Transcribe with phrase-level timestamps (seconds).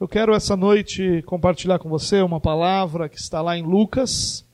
[0.00, 4.46] Eu quero essa noite compartilhar com você uma palavra que está lá em Lucas,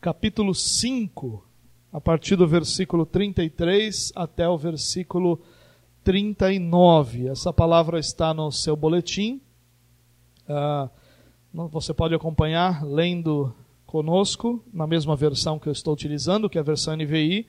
[0.00, 1.44] capítulo 5,
[1.92, 5.38] a partir do versículo 33 até o versículo
[6.02, 7.28] 39.
[7.28, 9.42] Essa palavra está no seu boletim.
[10.48, 10.88] Uh,
[11.68, 13.54] você pode acompanhar lendo
[13.84, 17.46] conosco, na mesma versão que eu estou utilizando, que é a versão NVI.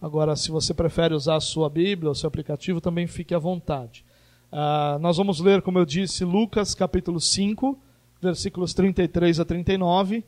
[0.00, 4.04] Agora, se você prefere usar a sua Bíblia, o seu aplicativo, também fique à vontade.
[4.52, 7.78] Uh, nós vamos ler, como eu disse, Lucas capítulo 5,
[8.20, 10.22] versículos 33 a 39.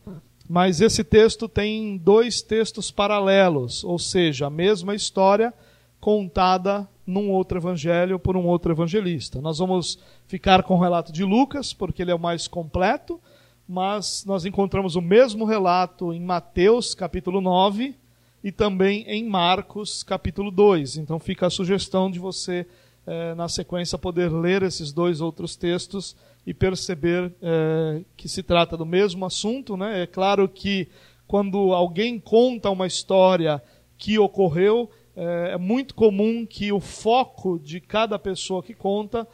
[0.49, 5.53] Mas esse texto tem dois textos paralelos, ou seja, a mesma história
[6.01, 9.41] contada num outro evangelho por um outro evangelista.
[9.41, 13.21] Nós vamos ficar com o relato de Lucas, porque ele é o mais completo,
[13.69, 17.95] mas nós encontramos o mesmo relato em Mateus, capítulo 9,
[18.43, 20.99] e também em Marcos, capítulo 2.
[20.99, 22.67] Então fica a sugestão de você
[23.07, 28.77] é, na sequência, poder ler esses dois outros textos e perceber é, que se trata
[28.77, 29.77] do mesmo assunto.
[29.77, 30.03] Né?
[30.03, 30.89] É claro que
[31.27, 33.63] quando alguém conta uma história
[33.97, 39.27] que ocorreu, é, é muito comum que o foco de cada pessoa que conta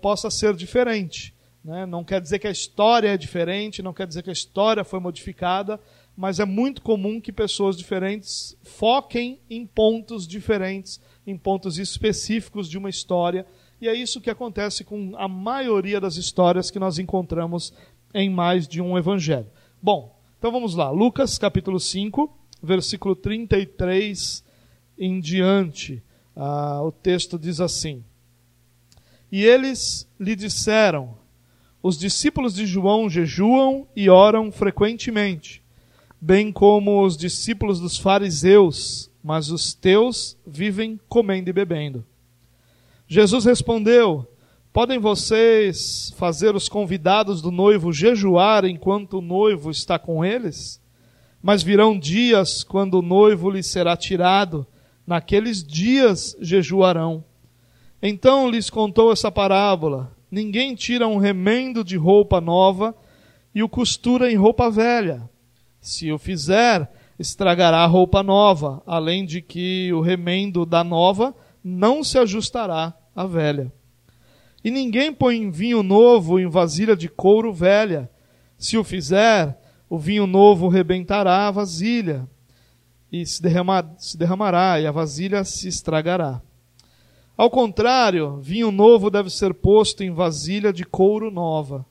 [0.00, 1.34] possa ser diferente.
[1.62, 1.84] Né?
[1.84, 5.00] Não quer dizer que a história é diferente, não quer dizer que a história foi
[5.00, 5.78] modificada,
[6.16, 12.78] mas é muito comum que pessoas diferentes foquem em pontos diferentes em pontos específicos de
[12.78, 13.46] uma história.
[13.80, 17.74] E é isso que acontece com a maioria das histórias que nós encontramos
[18.14, 19.50] em mais de um evangelho.
[19.82, 20.90] Bom, então vamos lá.
[20.90, 22.32] Lucas capítulo 5,
[22.62, 24.44] versículo 33
[24.98, 26.02] em diante.
[26.34, 28.04] Ah, o texto diz assim:
[29.30, 31.16] E eles lhe disseram:
[31.82, 35.62] Os discípulos de João jejuam e oram frequentemente,
[36.20, 42.04] bem como os discípulos dos fariseus mas os teus vivem comendo e bebendo.
[43.08, 44.24] Jesus respondeu:
[44.72, 50.80] Podem vocês fazer os convidados do noivo jejuar enquanto o noivo está com eles?
[51.42, 54.64] Mas virão dias quando o noivo lhes será tirado,
[55.04, 57.24] naqueles dias jejuarão.
[58.00, 62.94] Então lhes contou essa parábola: Ninguém tira um remendo de roupa nova
[63.52, 65.28] e o costura em roupa velha.
[65.80, 66.88] Se o fizer,
[67.18, 73.26] estragará a roupa nova, além de que o remendo da nova não se ajustará à
[73.26, 73.72] velha.
[74.62, 78.10] E ninguém põe vinho novo em vasilha de couro velha.
[78.58, 79.56] Se o fizer,
[79.88, 82.28] o vinho novo rebentará a vasilha,
[83.12, 83.40] e se,
[83.98, 86.42] se derramará, e a vasilha se estragará.
[87.36, 91.86] Ao contrário, vinho novo deve ser posto em vasilha de couro nova.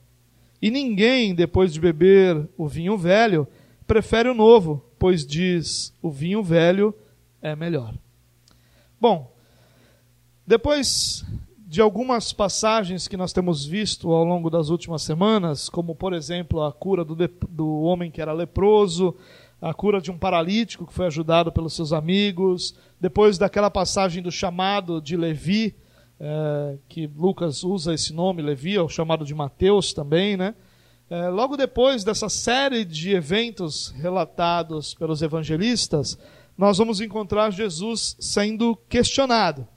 [0.62, 3.48] E ninguém, depois de beber o vinho velho,
[3.86, 6.92] prefere o novo, pois diz: o vinho velho
[7.40, 7.94] é melhor.
[9.00, 9.32] Bom,
[10.48, 11.24] depois
[11.60, 16.64] de algumas passagens que nós temos visto ao longo das últimas semanas, como por exemplo
[16.64, 17.16] a cura do,
[17.48, 19.16] do homem que era leproso,
[19.62, 24.32] a cura de um paralítico que foi ajudado pelos seus amigos, depois daquela passagem do
[24.32, 25.76] chamado de Levi,
[26.20, 30.56] é, que Lucas usa esse nome, Levi, é o chamado de Mateus também, né?
[31.08, 36.18] É, logo depois dessa série de eventos relatados pelos evangelistas,
[36.58, 39.68] nós vamos encontrar Jesus sendo questionado.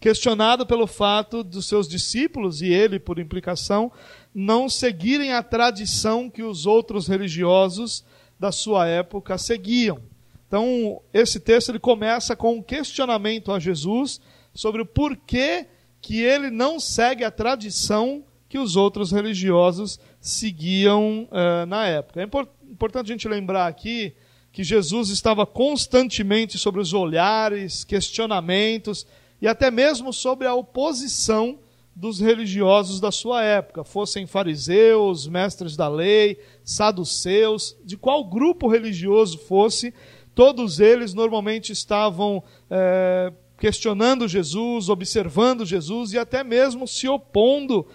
[0.00, 3.92] Questionado pelo fato dos seus discípulos, e ele, por implicação,
[4.34, 8.02] não seguirem a tradição que os outros religiosos
[8.40, 10.00] da sua época seguiam.
[10.48, 14.20] Então, esse texto ele começa com um questionamento a Jesus
[14.54, 15.66] sobre o porquê
[16.00, 22.18] que ele não segue a tradição que os outros religiosos seguiam uh, na época.
[22.18, 24.14] É importante a gente lembrar aqui
[24.50, 29.06] que Jesus estava constantemente sobre os olhares, questionamentos
[29.42, 31.58] e até mesmo sobre a oposição
[31.94, 39.36] dos religiosos da sua época, fossem fariseus, mestres da lei, saduceus, de qual grupo religioso
[39.36, 39.92] fosse,
[40.34, 47.86] todos eles normalmente estavam é, questionando Jesus, observando Jesus e até mesmo se opondo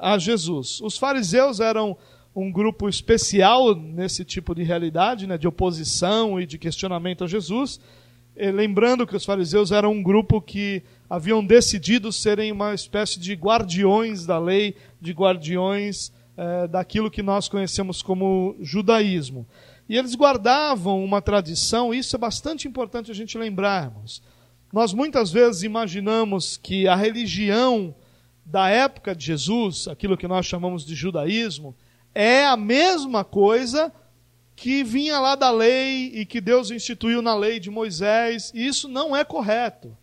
[0.00, 0.80] a Jesus.
[0.80, 1.96] Os fariseus eram
[2.34, 7.80] um grupo especial nesse tipo de realidade, né, de oposição e de questionamento a Jesus.
[8.36, 13.32] E lembrando que os fariseus eram um grupo que haviam decidido serem uma espécie de
[13.32, 19.46] guardiões da lei, de guardiões eh, daquilo que nós conhecemos como judaísmo.
[19.88, 24.22] E eles guardavam uma tradição, e isso é bastante importante a gente lembrarmos.
[24.70, 27.94] Nós muitas vezes imaginamos que a religião
[28.46, 31.74] da época de Jesus, aquilo que nós chamamos de judaísmo,
[32.14, 33.92] é a mesma coisa
[34.54, 38.88] que vinha lá da lei e que Deus instituiu na lei de Moisés, e isso
[38.88, 39.94] não é correto.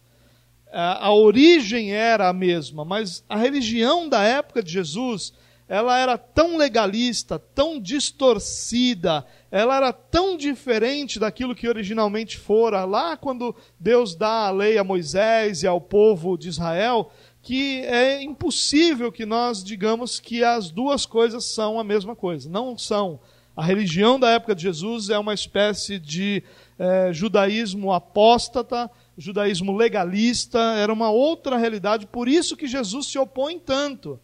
[0.72, 5.32] a origem era a mesma, mas a religião da época de Jesus,
[5.68, 13.16] ela era tão legalista, tão distorcida, ela era tão diferente daquilo que originalmente fora, lá
[13.16, 17.12] quando Deus dá a lei a Moisés e ao povo de Israel,
[17.44, 22.50] que é impossível que nós digamos que as duas coisas são a mesma coisa.
[22.50, 23.20] Não são.
[23.56, 26.42] A religião da época de Jesus é uma espécie de
[26.80, 33.60] é, judaísmo apóstata, judaísmo legalista, era uma outra realidade, por isso que Jesus se opõe
[33.60, 34.20] tanto.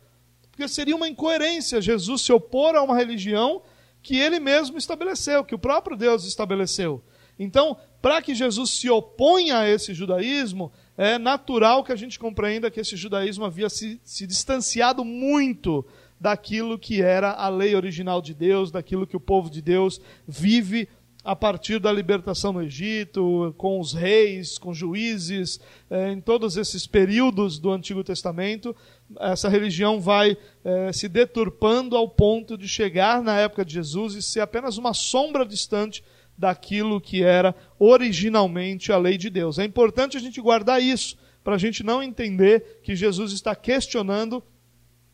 [0.50, 3.62] Porque seria uma incoerência Jesus se opor a uma religião
[4.02, 7.04] que ele mesmo estabeleceu, que o próprio Deus estabeleceu.
[7.38, 12.70] Então, para que Jesus se oponha a esse judaísmo, é natural que a gente compreenda
[12.70, 15.86] que esse judaísmo havia se, se distanciado muito
[16.20, 20.90] daquilo que era a lei original de Deus, daquilo que o povo de Deus vive
[21.24, 26.86] a partir da libertação no Egito, com os reis, com juízes, eh, em todos esses
[26.86, 28.76] períodos do Antigo Testamento,
[29.22, 34.22] essa religião vai eh, se deturpando ao ponto de chegar na época de Jesus e
[34.22, 36.04] ser apenas uma sombra distante
[36.40, 39.60] daquilo que era originalmente a lei de Deus.
[39.60, 44.42] É importante a gente guardar isso, para a gente não entender que Jesus está questionando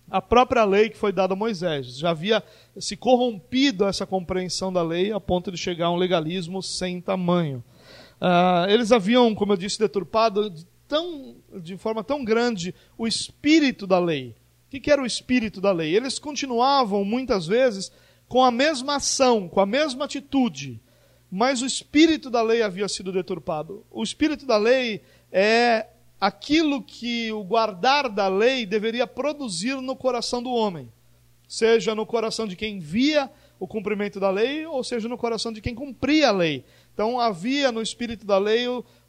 [0.09, 1.97] a própria lei que foi dada a Moisés.
[1.97, 2.43] Já havia
[2.77, 7.63] se corrompido essa compreensão da lei a ponto de chegar a um legalismo sem tamanho.
[8.21, 13.87] Uh, eles haviam, como eu disse, deturpado de, tão, de forma tão grande o espírito
[13.87, 14.35] da lei.
[14.67, 15.95] O que, que era o espírito da lei?
[15.95, 17.91] Eles continuavam, muitas vezes,
[18.27, 20.79] com a mesma ação, com a mesma atitude,
[21.31, 23.85] mas o espírito da lei havia sido deturpado.
[23.91, 25.01] O espírito da lei
[25.31, 25.87] é
[26.19, 30.91] aquilo que o guardar da lei deveria produzir no coração do homem,
[31.47, 33.29] seja no coração de quem via
[33.59, 36.63] o cumprimento da lei, ou seja no coração de quem cumpria a lei.
[36.93, 38.67] Então havia no espírito da lei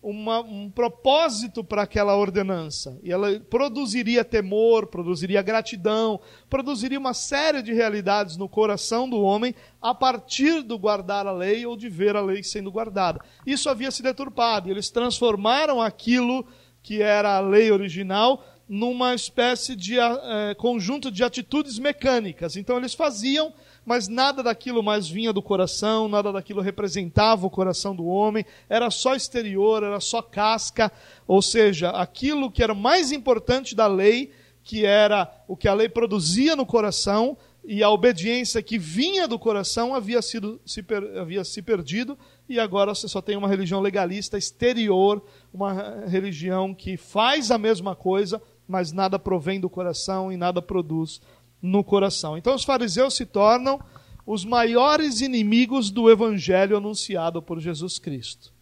[0.09, 2.97] uma, um propósito para aquela ordenança.
[3.03, 9.53] E ela produziria temor, produziria gratidão, produziria uma série de realidades no coração do homem
[9.83, 13.21] a partir do guardar a lei ou de ver a lei sendo guardada.
[13.45, 16.47] Isso havia se deturpado, eles transformaram aquilo
[16.85, 22.57] que era a lei original, numa espécie de é, conjunto de atitudes mecânicas.
[22.57, 23.53] Então eles faziam,
[23.87, 28.91] mas nada daquilo mais vinha do coração, nada daquilo representava o coração do homem, era
[28.91, 30.91] só exterior, era só casca,
[31.25, 34.33] ou seja, aquilo que era mais importante da lei,
[34.65, 39.39] que era o que a lei produzia no coração, e a obediência que vinha do
[39.39, 42.19] coração havia, sido, se, per, havia se perdido,
[42.49, 45.23] e agora você só tem uma religião legalista exterior,
[45.55, 51.21] uma religião que faz a mesma coisa, mas nada provém do coração e nada produz
[51.61, 52.37] no coração.
[52.37, 53.81] Então os fariseus se tornam
[54.27, 58.53] os maiores inimigos do evangelho anunciado por Jesus Cristo.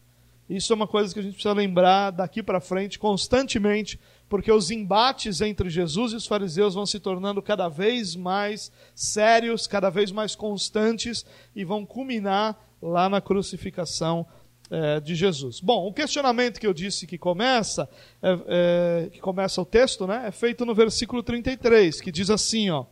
[0.48, 3.98] Isso é uma coisa que a gente precisa lembrar daqui para frente constantemente,
[4.28, 9.66] porque os embates entre Jesus e os fariseus vão se tornando cada vez mais sérios,
[9.66, 11.24] cada vez mais constantes
[11.56, 14.26] e vão culminar lá na crucificação
[14.70, 15.60] é, de Jesus.
[15.60, 17.88] Bom, o questionamento que eu disse que começa,
[18.22, 22.70] é, é, que começa o texto, né, é feito no versículo 33, que diz assim,
[22.70, 22.86] ó.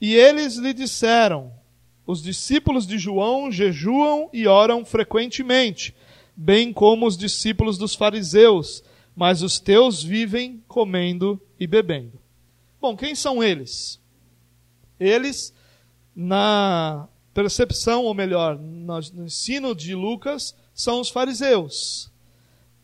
[0.00, 1.52] E eles lhe disseram:
[2.06, 5.94] os discípulos de João jejuam e oram frequentemente,
[6.36, 8.84] bem como os discípulos dos fariseus,
[9.14, 12.20] mas os teus vivem comendo e bebendo.
[12.80, 14.00] Bom, quem são eles?
[15.00, 15.52] Eles,
[16.14, 22.12] na percepção, ou melhor, no ensino de Lucas, são os fariseus.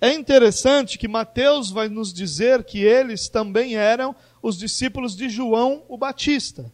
[0.00, 5.84] É interessante que Mateus vai nos dizer que eles também eram os discípulos de João
[5.88, 6.72] o Batista.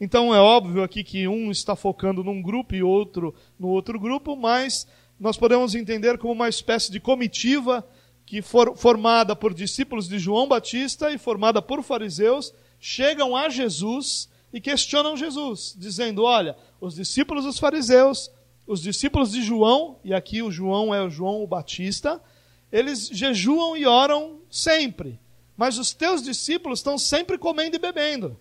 [0.00, 4.36] Então é óbvio aqui que um está focando num grupo e outro no outro grupo,
[4.36, 4.86] mas
[5.18, 7.86] nós podemos entender como uma espécie de comitiva
[8.26, 14.28] que for formada por discípulos de João Batista e formada por fariseus, chegam a Jesus
[14.52, 18.30] e questionam Jesus, dizendo: Olha, os discípulos dos fariseus
[18.68, 22.22] os discípulos de João, e aqui o João é o João o Batista,
[22.70, 25.18] eles jejuam e oram sempre.
[25.56, 28.38] Mas os teus discípulos estão sempre comendo e bebendo.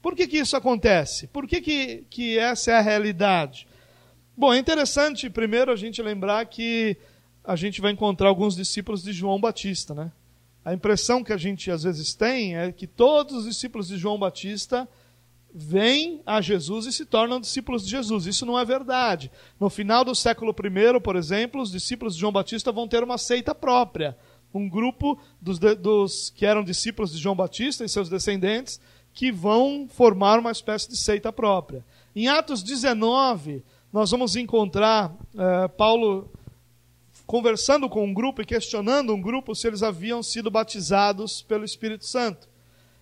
[0.00, 1.26] Por que, que isso acontece?
[1.26, 3.66] Por que, que, que essa é a realidade?
[4.36, 6.96] Bom, é interessante primeiro a gente lembrar que
[7.44, 10.12] a gente vai encontrar alguns discípulos de João Batista, né?
[10.64, 14.16] A impressão que a gente às vezes tem é que todos os discípulos de João
[14.16, 14.88] Batista
[15.54, 18.26] vêm a Jesus e se tornam discípulos de Jesus.
[18.26, 19.30] Isso não é verdade.
[19.60, 23.18] No final do século I, por exemplo, os discípulos de João Batista vão ter uma
[23.18, 24.16] seita própria.
[24.54, 28.80] Um grupo dos, dos que eram discípulos de João Batista e seus descendentes
[29.14, 31.84] que vão formar uma espécie de seita própria.
[32.16, 36.30] Em Atos 19, nós vamos encontrar eh, Paulo
[37.26, 42.06] conversando com um grupo e questionando um grupo se eles haviam sido batizados pelo Espírito
[42.06, 42.48] Santo.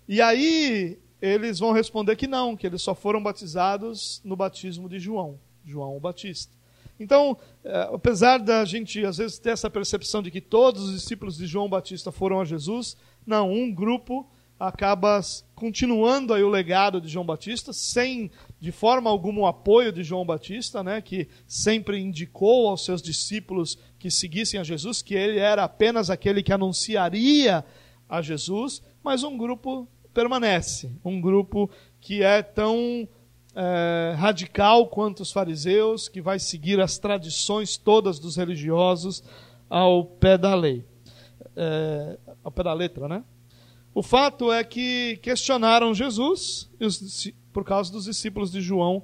[0.09, 4.99] E aí eles vão responder que não, que eles só foram batizados no batismo de
[4.99, 6.59] João, João o Batista.
[6.99, 11.37] Então, é, apesar da gente às vezes ter essa percepção de que todos os discípulos
[11.37, 12.97] de João Batista foram a Jesus,
[13.27, 14.29] não, um grupo
[14.61, 15.19] acaba
[15.55, 20.27] continuando aí o legado de João Batista, sem de forma alguma o apoio de João
[20.27, 25.65] Batista, né, que sempre indicou aos seus discípulos que seguissem a Jesus, que ele era
[25.65, 27.65] apenas aquele que anunciaria
[28.07, 33.09] a Jesus, mas um grupo permanece, um grupo que é tão
[33.55, 39.23] é, radical quanto os fariseus, que vai seguir as tradições todas dos religiosos
[39.69, 40.85] ao pé da lei,
[41.57, 43.25] é, ao pé da letra, né?
[43.93, 46.71] O fato é que questionaram Jesus
[47.53, 49.03] por causa dos discípulos de João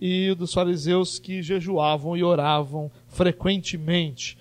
[0.00, 4.36] e dos fariseus que jejuavam e oravam frequentemente.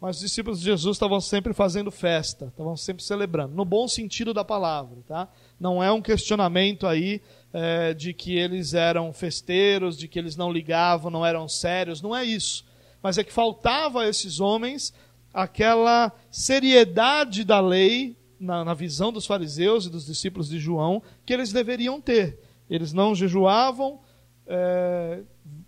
[0.00, 4.34] Mas os discípulos de Jesus estavam sempre fazendo festa, estavam sempre celebrando, no bom sentido
[4.34, 5.28] da palavra, tá?
[5.58, 7.20] Não é um questionamento aí
[7.52, 12.14] é, de que eles eram festeiros, de que eles não ligavam, não eram sérios, não
[12.14, 12.64] é isso.
[13.02, 14.92] Mas é que faltava a esses homens
[15.32, 21.32] aquela seriedade da lei, na, na visão dos fariseus e dos discípulos de João, que
[21.32, 22.38] eles deveriam ter.
[22.68, 24.00] Eles não jejuavam,
[24.46, 25.20] é,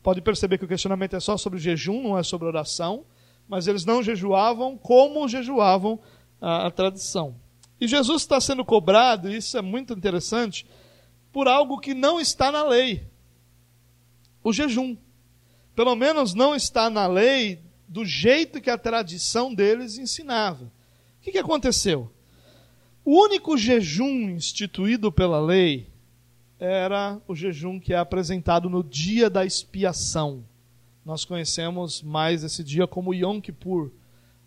[0.03, 3.05] pode perceber que o questionamento é só sobre jejum, não é sobre oração,
[3.49, 5.99] mas eles não jejuavam como jejuavam
[6.41, 7.35] a, a tradição.
[7.81, 10.67] E Jesus está sendo cobrado, e isso é muito interessante,
[11.33, 13.07] por algo que não está na lei:
[14.43, 14.97] o jejum.
[15.75, 20.65] Pelo menos não está na lei do jeito que a tradição deles ensinava.
[20.65, 20.71] O
[21.23, 22.11] que, que aconteceu?
[23.05, 25.89] O único jejum instituído pela lei
[26.59, 30.45] era o jejum que é apresentado no dia da expiação.
[31.05, 33.91] Nós conhecemos mais esse dia como Yom Kippur.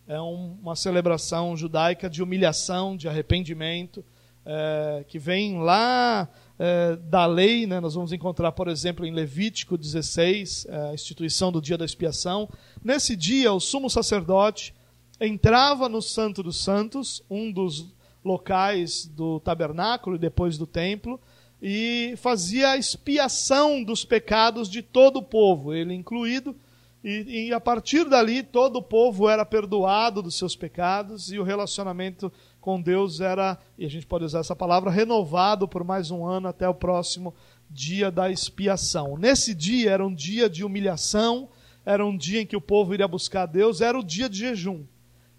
[0.08, 4.04] É um, uma celebração judaica de humilhação, de arrependimento,
[4.46, 6.28] é, que vem lá
[6.58, 7.66] é, da lei.
[7.66, 7.80] Né?
[7.80, 12.50] Nós vamos encontrar, por exemplo, em Levítico 16, é, a instituição do dia da expiação.
[12.84, 14.74] Nesse dia, o sumo sacerdote
[15.20, 17.94] entrava no Santo dos Santos, um dos
[18.24, 21.20] locais do tabernáculo e depois do templo,
[21.62, 26.56] e fazia a expiação dos pecados de todo o povo, ele incluído,
[27.04, 31.44] e, e, a partir dali todo o povo era perdoado dos seus pecados e o
[31.44, 36.24] relacionamento com Deus era, e a gente pode usar essa palavra, renovado por mais um
[36.24, 37.34] ano até o próximo
[37.68, 39.18] dia da expiação.
[39.18, 41.50] Nesse dia era um dia de humilhação,
[41.84, 44.86] era um dia em que o povo iria buscar Deus, era o dia de jejum.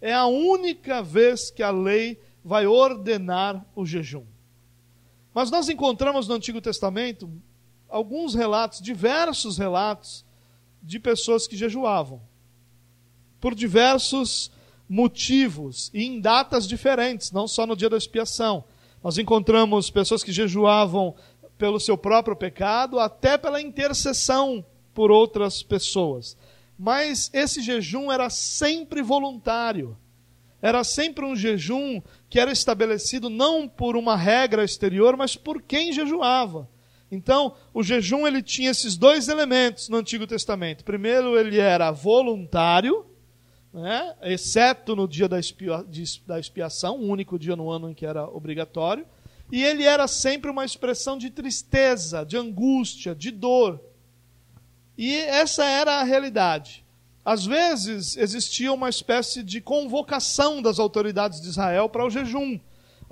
[0.01, 4.25] É a única vez que a lei vai ordenar o jejum.
[5.33, 7.31] Mas nós encontramos no Antigo Testamento
[7.89, 10.25] alguns relatos, diversos relatos,
[10.83, 12.21] de pessoas que jejuavam.
[13.41, 14.51] Por diversos
[14.89, 18.65] motivos e em datas diferentes, não só no dia da expiação.
[19.03, 21.15] Nós encontramos pessoas que jejuavam
[21.57, 26.37] pelo seu próprio pecado, até pela intercessão por outras pessoas.
[26.79, 29.97] Mas esse jejum era sempre voluntário.
[30.61, 35.93] Era sempre um jejum que era estabelecido não por uma regra exterior, mas por quem
[35.93, 36.69] jejuava.
[37.13, 40.83] Então, o jejum ele tinha esses dois elementos no Antigo Testamento.
[40.83, 43.05] Primeiro, ele era voluntário,
[43.71, 44.15] né?
[44.23, 45.85] exceto no dia da, expia,
[46.27, 49.07] da expiação, o único dia no ano em que era obrigatório.
[49.51, 53.79] E ele era sempre uma expressão de tristeza, de angústia, de dor.
[54.97, 56.83] E essa era a realidade.
[57.23, 62.59] Às vezes existia uma espécie de convocação das autoridades de Israel para o jejum.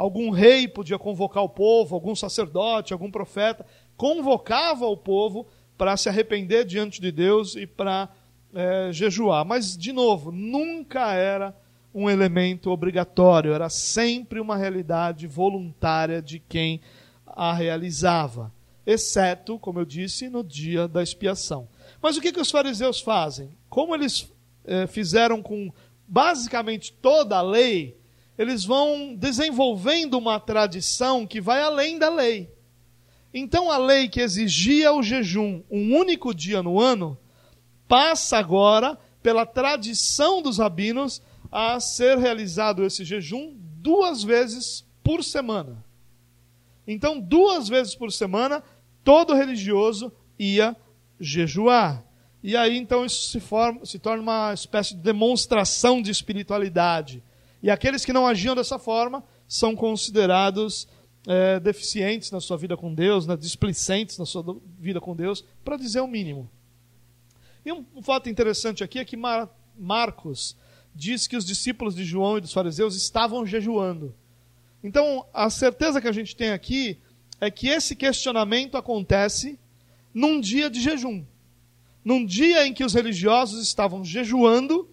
[0.00, 3.66] Algum rei podia convocar o povo, algum sacerdote, algum profeta
[4.00, 8.08] convocava o povo para se arrepender diante de Deus e para
[8.54, 9.44] é, jejuar.
[9.44, 11.54] Mas, de novo, nunca era
[11.94, 16.80] um elemento obrigatório, era sempre uma realidade voluntária de quem
[17.26, 18.50] a realizava,
[18.86, 21.68] exceto, como eu disse, no dia da expiação.
[22.00, 23.50] Mas o que, que os fariseus fazem?
[23.68, 24.32] Como eles
[24.64, 25.70] é, fizeram com
[26.08, 28.00] basicamente toda a lei,
[28.38, 32.50] eles vão desenvolvendo uma tradição que vai além da lei.
[33.32, 37.16] Então a lei que exigia o jejum um único dia no ano,
[37.86, 45.84] passa agora, pela tradição dos rabinos, a ser realizado esse jejum duas vezes por semana.
[46.86, 48.62] Então, duas vezes por semana,
[49.04, 50.76] todo religioso ia
[51.18, 52.04] jejuar.
[52.42, 57.22] E aí, então, isso se, forma, se torna uma espécie de demonstração de espiritualidade.
[57.62, 60.88] E aqueles que não agiam dessa forma são considerados
[61.26, 64.44] é, deficientes na sua vida com Deus, né, displicentes na sua
[64.78, 66.50] vida com Deus, para dizer o mínimo.
[67.64, 69.48] E um, um, fato interessante aqui é que Mar,
[69.78, 70.56] Marcos
[70.94, 74.14] diz que os discípulos de João e dos fariseus estavam jejuando.
[74.82, 76.98] Então, a certeza que a gente tem aqui
[77.40, 79.58] é que esse questionamento acontece
[80.12, 81.24] num dia de jejum.
[82.02, 84.88] Num dia em que os religiosos estavam jejuando,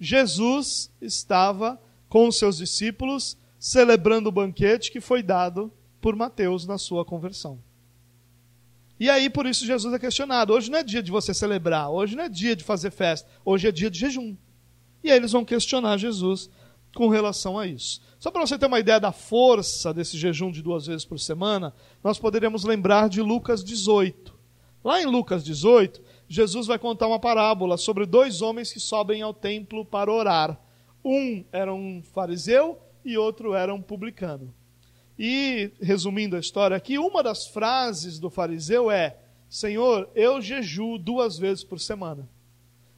[0.00, 6.76] Jesus estava com os seus discípulos celebrando o banquete que foi dado por Mateus na
[6.76, 7.58] sua conversão.
[9.00, 10.52] E aí, por isso, Jesus é questionado.
[10.52, 13.66] Hoje não é dia de você celebrar, hoje não é dia de fazer festa, hoje
[13.66, 14.36] é dia de jejum.
[15.02, 16.50] E aí eles vão questionar Jesus
[16.94, 18.02] com relação a isso.
[18.18, 21.72] Só para você ter uma ideia da força desse jejum de duas vezes por semana,
[22.02, 24.34] nós poderíamos lembrar de Lucas 18.
[24.84, 29.32] Lá em Lucas 18, Jesus vai contar uma parábola sobre dois homens que sobem ao
[29.32, 30.60] templo para orar.
[31.02, 34.54] Um era um fariseu e outro era um publicano.
[35.18, 39.16] E, resumindo a história aqui, uma das frases do fariseu é:
[39.48, 42.28] Senhor, eu jejuo duas vezes por semana.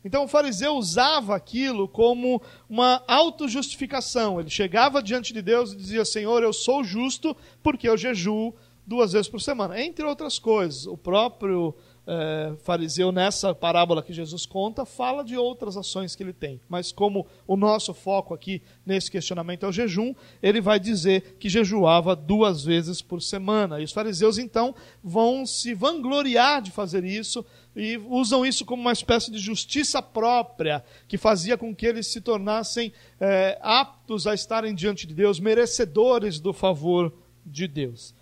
[0.07, 4.39] Então o fariseu usava aquilo como uma autojustificação.
[4.39, 8.55] Ele chegava diante de Deus e dizia: Senhor, eu sou justo porque eu jejuo
[8.87, 9.81] duas vezes por semana.
[9.83, 11.75] Entre outras coisas, o próprio
[12.07, 16.61] é, fariseu, nessa parábola que Jesus conta, fala de outras ações que ele tem.
[16.69, 21.49] Mas como o nosso foco aqui nesse questionamento é o jejum, ele vai dizer que
[21.49, 23.81] jejuava duas vezes por semana.
[23.81, 27.45] E os fariseus, então, vão se vangloriar de fazer isso
[27.75, 32.21] e usam isso como uma espécie de justiça própria, que fazia com que eles se
[32.21, 37.13] tornassem é, aptos a estarem diante de Deus, merecedores do favor
[37.45, 38.15] de Deus.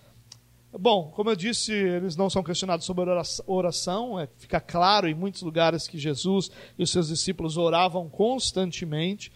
[0.78, 3.04] Bom, como eu disse, eles não são questionados sobre
[3.46, 9.30] oração, é, fica claro em muitos lugares que Jesus e os seus discípulos oravam constantemente,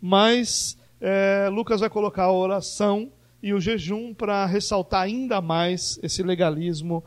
[0.00, 3.10] mas é, Lucas vai colocar a oração
[3.42, 7.02] e o jejum para ressaltar ainda mais esse legalismo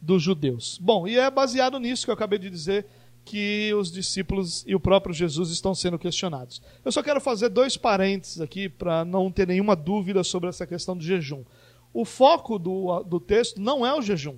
[0.00, 0.78] dos judeus.
[0.80, 2.86] Bom, e é baseado nisso que eu acabei de dizer
[3.24, 6.62] que os discípulos e o próprio Jesus estão sendo questionados.
[6.84, 10.96] Eu só quero fazer dois parênteses aqui para não ter nenhuma dúvida sobre essa questão
[10.96, 11.42] do jejum
[11.94, 14.36] o foco do, do texto não é o jejum.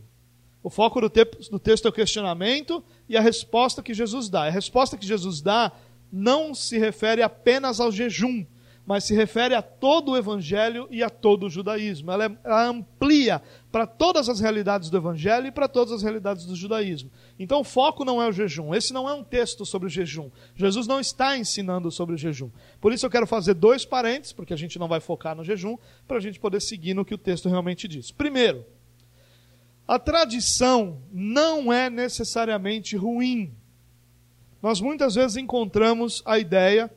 [0.62, 4.45] O foco do, te, do texto é o questionamento e a resposta que Jesus dá.
[4.45, 5.73] A resposta que Jesus dá
[6.12, 8.45] não se refere apenas ao jejum,
[8.86, 12.12] mas se refere a todo o evangelho e a todo o judaísmo.
[12.12, 16.46] Ela, é, ela amplia para todas as realidades do evangelho e para todas as realidades
[16.46, 17.10] do judaísmo.
[17.36, 18.72] Então o foco não é o jejum.
[18.72, 20.30] Esse não é um texto sobre o jejum.
[20.54, 22.49] Jesus não está ensinando sobre o jejum.
[22.80, 25.76] Por isso eu quero fazer dois parênteses, porque a gente não vai focar no jejum,
[26.06, 28.12] para a gente poder seguir no que o texto realmente diz.
[28.12, 28.64] Primeiro,
[29.86, 33.52] a tradição não é necessariamente ruim.
[34.62, 36.90] Nós muitas vezes encontramos a ideia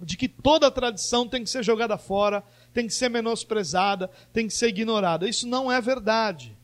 [0.00, 4.54] de que toda tradição tem que ser jogada fora, tem que ser menosprezada, tem que
[4.54, 5.28] ser ignorada.
[5.28, 6.56] Isso não é verdade.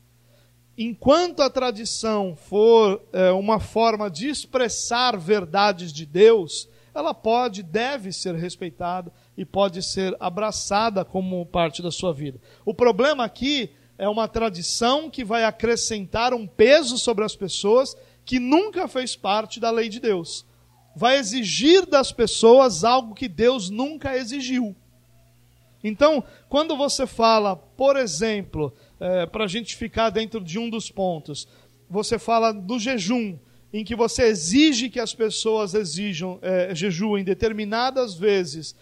[0.76, 8.12] Enquanto a tradição for é, uma forma de expressar verdades de Deus, ela pode, deve
[8.12, 12.38] ser respeitada e pode ser abraçada como parte da sua vida.
[12.64, 18.38] O problema aqui é uma tradição que vai acrescentar um peso sobre as pessoas que
[18.38, 20.44] nunca fez parte da lei de Deus
[20.94, 24.76] vai exigir das pessoas algo que Deus nunca exigiu.
[25.82, 30.90] Então, quando você fala, por exemplo, é, para a gente ficar dentro de um dos
[30.90, 31.48] pontos,
[31.90, 33.36] você fala do jejum,
[33.72, 38.76] em que você exige que as pessoas exijam, é, jejuem determinadas vezes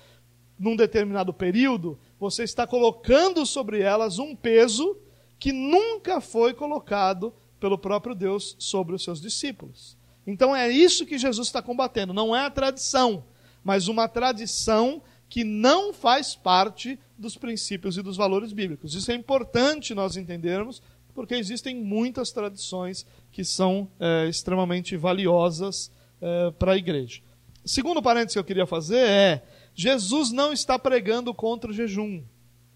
[0.59, 4.99] num determinado período, você está colocando sobre elas um peso
[5.39, 9.97] que nunca foi colocado pelo próprio Deus sobre os seus discípulos.
[10.31, 12.13] Então é isso que Jesus está combatendo.
[12.13, 13.25] Não é a tradição,
[13.65, 18.95] mas uma tradição que não faz parte dos princípios e dos valores bíblicos.
[18.95, 20.83] Isso é importante nós entendermos,
[21.15, 25.91] porque existem muitas tradições que são é, extremamente valiosas
[26.21, 27.21] é, para a igreja.
[27.65, 32.23] Segundo parênteses que eu queria fazer é: Jesus não está pregando contra o jejum.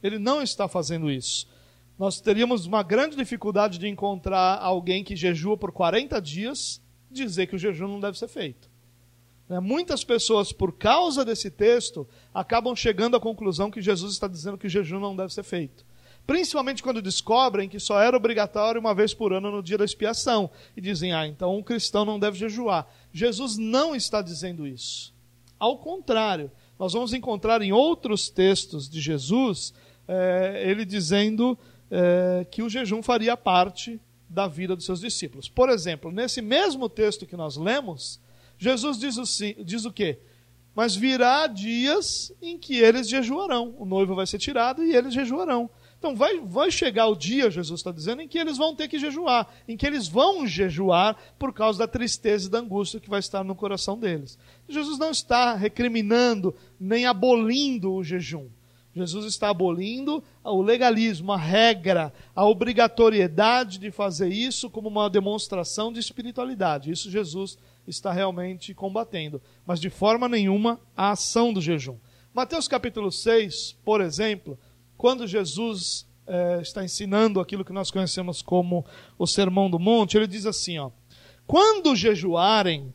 [0.03, 1.49] Ele não está fazendo isso.
[1.99, 6.84] Nós teríamos uma grande dificuldade de encontrar alguém que jejua por 40 dias
[7.15, 8.69] dizer que o jejum não deve ser feito.
[9.49, 9.61] Né?
[9.61, 14.67] Muitas pessoas, por causa desse texto, acabam chegando à conclusão que Jesus está dizendo que
[14.67, 15.85] o jejum não deve ser feito.
[16.27, 20.51] Principalmente quando descobrem que só era obrigatório uma vez por ano no dia da expiação.
[20.77, 22.87] E dizem, ah, então um cristão não deve jejuar.
[23.13, 25.13] Jesus não está dizendo isso.
[25.59, 29.75] Ao contrário, nós vamos encontrar em outros textos de Jesus
[30.09, 31.59] é, ele dizendo
[31.91, 34.01] é, que o jejum faria parte
[34.35, 35.49] da vida dos seus discípulos.
[35.49, 38.21] Por exemplo, nesse mesmo texto que nós lemos,
[38.59, 40.19] Jesus diz o, diz o quê?
[40.75, 43.75] Mas virá dias em que eles jejuarão.
[43.79, 45.71] O noivo vai ser tirado e eles jejuarão.
[45.97, 48.99] Então vai, vai chegar o dia, Jesus está dizendo, em que eles vão ter que
[48.99, 53.21] jejuar, em que eles vão jejuar por causa da tristeza e da angústia que vai
[53.21, 54.37] estar no coração deles.
[54.69, 58.49] Jesus não está recriminando nem abolindo o jejum.
[58.95, 65.93] Jesus está abolindo o legalismo, a regra, a obrigatoriedade de fazer isso como uma demonstração
[65.93, 66.93] de espiritualidade.
[66.93, 71.97] Isso Jesus está realmente combatendo, mas de forma nenhuma a ação do jejum.
[72.33, 74.59] Mateus capítulo 6, por exemplo,
[74.97, 78.85] quando Jesus é, está ensinando aquilo que nós conhecemos como
[79.19, 80.91] o Sermão do Monte, ele diz assim: ó,
[81.47, 82.93] quando jejuarem,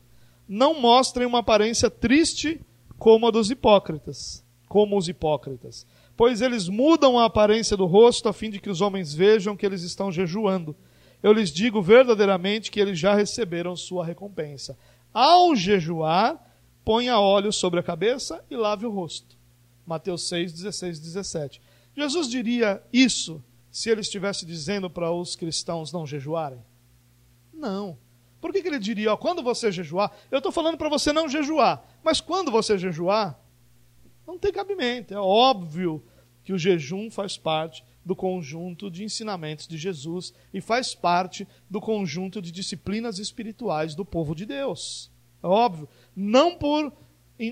[0.48, 2.60] não mostrem uma aparência triste
[2.98, 5.84] como a dos hipócritas, como os hipócritas,
[6.16, 9.66] pois eles mudam a aparência do rosto a fim de que os homens vejam que
[9.66, 10.76] eles estão jejuando.
[11.20, 14.78] Eu lhes digo verdadeiramente que eles já receberam sua recompensa.
[15.12, 16.40] Ao jejuar,
[16.84, 19.36] ponha óleo sobre a cabeça e lave o rosto.
[19.84, 21.62] Mateus 6, 16 e 17.
[21.96, 26.64] Jesus diria isso se ele estivesse dizendo para os cristãos não jejuarem?
[27.52, 27.98] Não.
[28.40, 31.28] Por que, que ele diria, ó, quando você jejuar, eu estou falando para você não
[31.28, 33.36] jejuar, mas quando você jejuar,
[34.30, 35.12] não tem cabimento.
[35.12, 36.02] É óbvio
[36.44, 41.80] que o jejum faz parte do conjunto de ensinamentos de Jesus e faz parte do
[41.80, 45.10] conjunto de disciplinas espirituais do povo de Deus.
[45.42, 45.88] É óbvio.
[46.14, 46.92] Não por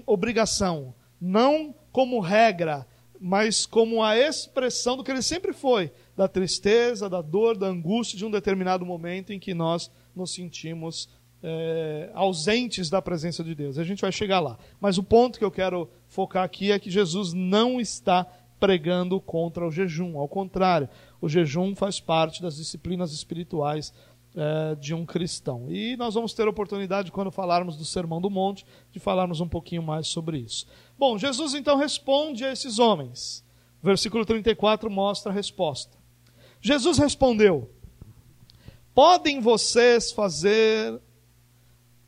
[0.06, 2.86] obrigação, não como regra,
[3.20, 8.16] mas como a expressão do que ele sempre foi, da tristeza, da dor, da angústia
[8.16, 11.08] de um determinado momento em que nós nos sentimos
[11.42, 13.78] é, ausentes da presença de Deus.
[13.78, 14.58] A gente vai chegar lá.
[14.80, 18.26] Mas o ponto que eu quero focar aqui é que Jesus não está
[18.58, 20.18] pregando contra o jejum.
[20.18, 20.88] Ao contrário,
[21.20, 23.92] o jejum faz parte das disciplinas espirituais
[24.36, 25.66] é, de um cristão.
[25.70, 29.82] E nós vamos ter oportunidade, quando falarmos do Sermão do Monte, de falarmos um pouquinho
[29.82, 30.66] mais sobre isso.
[30.98, 33.44] Bom, Jesus então responde a esses homens.
[33.82, 35.96] Versículo 34 mostra a resposta.
[36.60, 37.70] Jesus respondeu:
[38.92, 41.00] Podem vocês fazer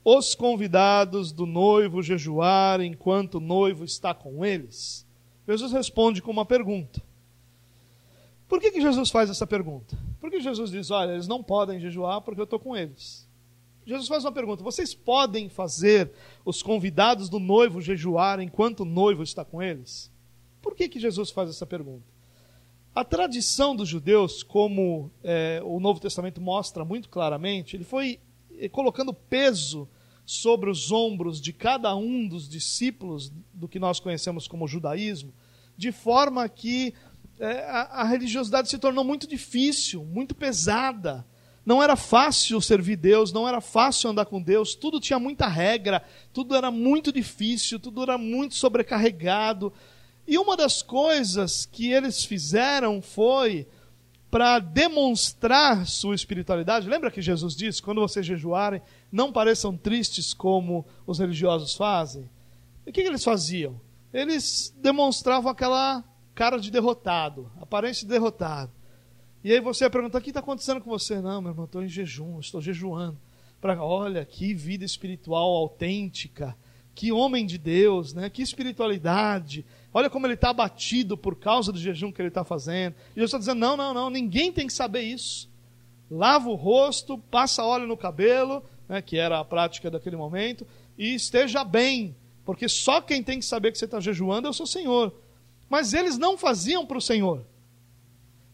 [0.05, 5.07] os convidados do noivo jejuar enquanto o noivo está com eles?
[5.47, 7.03] Jesus responde com uma pergunta.
[8.49, 9.97] Por que, que Jesus faz essa pergunta?
[10.21, 13.29] Porque Jesus diz: Olha, eles não podem jejuar porque eu estou com eles.
[13.87, 16.11] Jesus faz uma pergunta: Vocês podem fazer
[16.45, 20.11] os convidados do noivo jejuar enquanto o noivo está com eles?
[20.61, 22.05] Por que, que Jesus faz essa pergunta?
[22.95, 28.19] A tradição dos judeus, como é, o Novo Testamento mostra muito claramente, ele foi
[28.69, 29.89] colocando peso
[30.25, 35.33] sobre os ombros de cada um dos discípulos do que nós conhecemos como judaísmo,
[35.77, 36.95] de forma que
[37.41, 41.27] é, a, a, religiosidade se tornou muito difícil, muito pesada.
[41.65, 46.03] Não era fácil servir Deus, não era fácil andar com Deus, tudo tinha muita regra,
[46.33, 49.73] tudo era muito difícil, tudo era muito sobrecarregado.
[50.29, 53.67] E uma das coisas que eles fizeram foi
[54.31, 56.89] para demonstrar sua espiritualidade.
[56.89, 62.31] Lembra que Jesus disse: quando vocês jejuarem, não pareçam tristes como os religiosos fazem?
[62.87, 63.81] E o que, que eles faziam?
[64.13, 68.73] Eles demonstravam aquela cara de derrotado, aparência de derrotado.
[69.43, 71.21] E aí você ia perguntar: o que está acontecendo com você?
[71.21, 73.19] Não, meu irmão, estou em jejum, estou jejuando.
[73.61, 76.57] Pra, olha, que vida espiritual autêntica,
[76.95, 78.31] que homem de Deus, né?
[78.31, 79.67] que espiritualidade.
[79.93, 82.95] Olha como ele está abatido por causa do jejum que ele está fazendo.
[83.11, 85.51] E Jesus está dizendo: não, não, não, ninguém tem que saber isso.
[86.11, 90.67] Lava o rosto, passa óleo no cabelo, né, que era a prática daquele momento,
[90.99, 94.55] e esteja bem, porque só quem tem que saber que você está jejuando é o
[94.55, 95.15] seu Senhor.
[95.69, 97.45] Mas eles não faziam para o Senhor,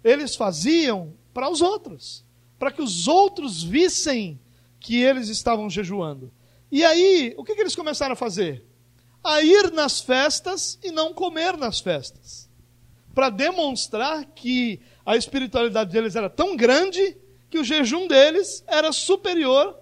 [0.04, 2.24] eles faziam para os outros,
[2.58, 4.38] para que os outros vissem
[4.78, 6.30] que eles estavam jejuando.
[6.70, 8.64] E aí, o que, que eles começaram a fazer?
[9.26, 12.48] A ir nas festas e não comer nas festas.
[13.12, 17.16] Para demonstrar que a espiritualidade deles era tão grande
[17.50, 19.76] que o jejum deles era superior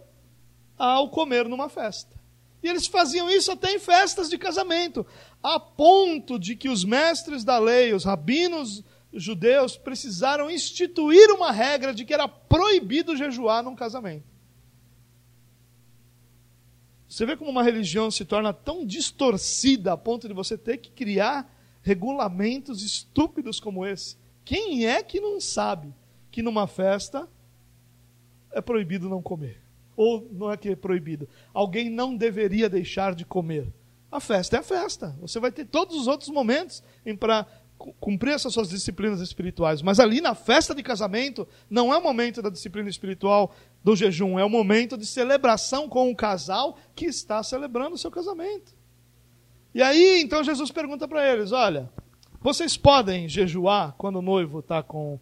[0.78, 2.14] ao comer numa festa.
[2.62, 5.06] E eles faziam isso até em festas de casamento,
[5.42, 11.92] a ponto de que os mestres da lei, os rabinos judeus, precisaram instituir uma regra
[11.92, 14.33] de que era proibido jejuar num casamento.
[17.14, 20.90] Você vê como uma religião se torna tão distorcida a ponto de você ter que
[20.90, 21.48] criar
[21.80, 24.16] regulamentos estúpidos como esse.
[24.44, 25.94] Quem é que não sabe
[26.32, 27.28] que numa festa
[28.50, 29.62] é proibido não comer?
[29.96, 33.72] Ou não é que é proibido, alguém não deveria deixar de comer.
[34.10, 35.16] A festa é a festa.
[35.20, 36.82] Você vai ter todos os outros momentos
[37.20, 37.46] para
[38.00, 39.82] cumprir essas suas disciplinas espirituais.
[39.82, 44.38] Mas ali na festa de casamento, não é o momento da disciplina espiritual do jejum,
[44.38, 48.74] é o momento de celebração com o casal que está celebrando o seu casamento.
[49.74, 51.90] E aí, então, Jesus pergunta para eles: olha,
[52.40, 55.18] Vocês podem jejuar quando o noivo está com.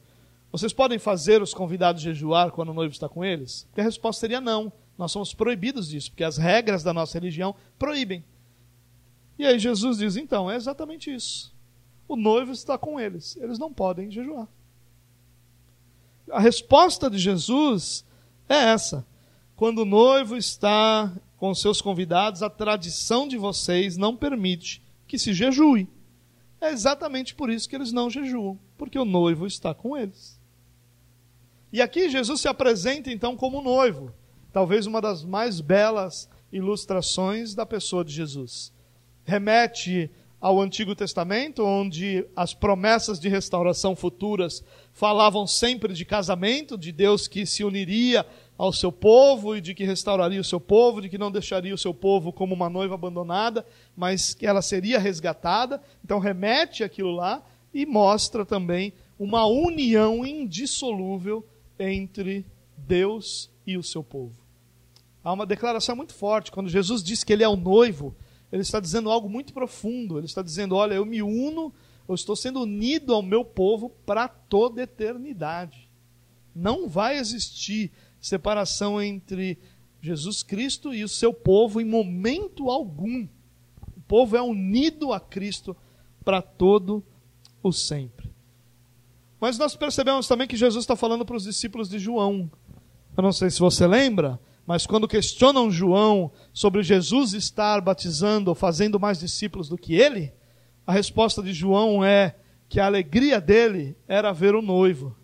[0.51, 3.67] Vocês podem fazer os convidados jejuar quando o noivo está com eles?
[3.77, 4.73] E a resposta seria não.
[4.99, 8.25] Nós somos proibidos disso, porque as regras da nossa religião proíbem.
[9.39, 11.55] E aí Jesus diz: então, é exatamente isso.
[12.13, 14.47] O noivo está com eles, eles não podem jejuar.
[16.31, 18.05] A resposta de Jesus
[18.47, 19.07] é essa.
[19.57, 25.33] Quando o noivo está com seus convidados, a tradição de vocês não permite que se
[25.33, 25.89] jejue.
[26.61, 30.39] É exatamente por isso que eles não jejuam, porque o noivo está com eles.
[31.73, 34.13] E aqui Jesus se apresenta então como noivo,
[34.53, 38.71] talvez uma das mais belas ilustrações da pessoa de Jesus.
[39.25, 40.11] Remete
[40.43, 44.61] ao Antigo Testamento, onde as promessas de restauração futuras
[44.93, 48.27] falavam sempre de casamento, de Deus que se uniria
[48.59, 51.79] ao seu povo e de que restauraria o seu povo, de que não deixaria o
[51.79, 53.65] seu povo como uma noiva abandonada,
[53.97, 55.81] mas que ela seria resgatada.
[56.05, 57.41] Então remete aquilo lá
[57.73, 61.47] e mostra também uma união indissolúvel
[61.79, 62.45] entre
[62.77, 64.35] Deus e o seu povo.
[65.23, 66.51] Há uma declaração muito forte.
[66.51, 68.13] Quando Jesus diz que ele é o noivo,
[68.53, 70.19] ele está dizendo algo muito profundo.
[70.19, 71.73] Ele está dizendo: Olha, eu me uno,
[72.07, 75.89] eu estou sendo unido ao meu povo para toda eternidade.
[76.55, 79.59] Não vai existir separação entre
[80.03, 83.27] Jesus Cristo e o seu povo em momento algum.
[83.97, 85.75] O povo é unido a Cristo
[86.23, 87.03] para todo
[87.63, 88.31] o sempre.
[89.41, 92.51] Mas nós percebemos também que Jesus está falando para os discípulos de João.
[93.17, 98.55] Eu não sei se você lembra, mas quando questionam João sobre Jesus estar batizando ou
[98.55, 100.33] fazendo mais discípulos do que ele,
[100.87, 102.37] a resposta de João é
[102.69, 105.17] que a alegria dele era ver o noivo.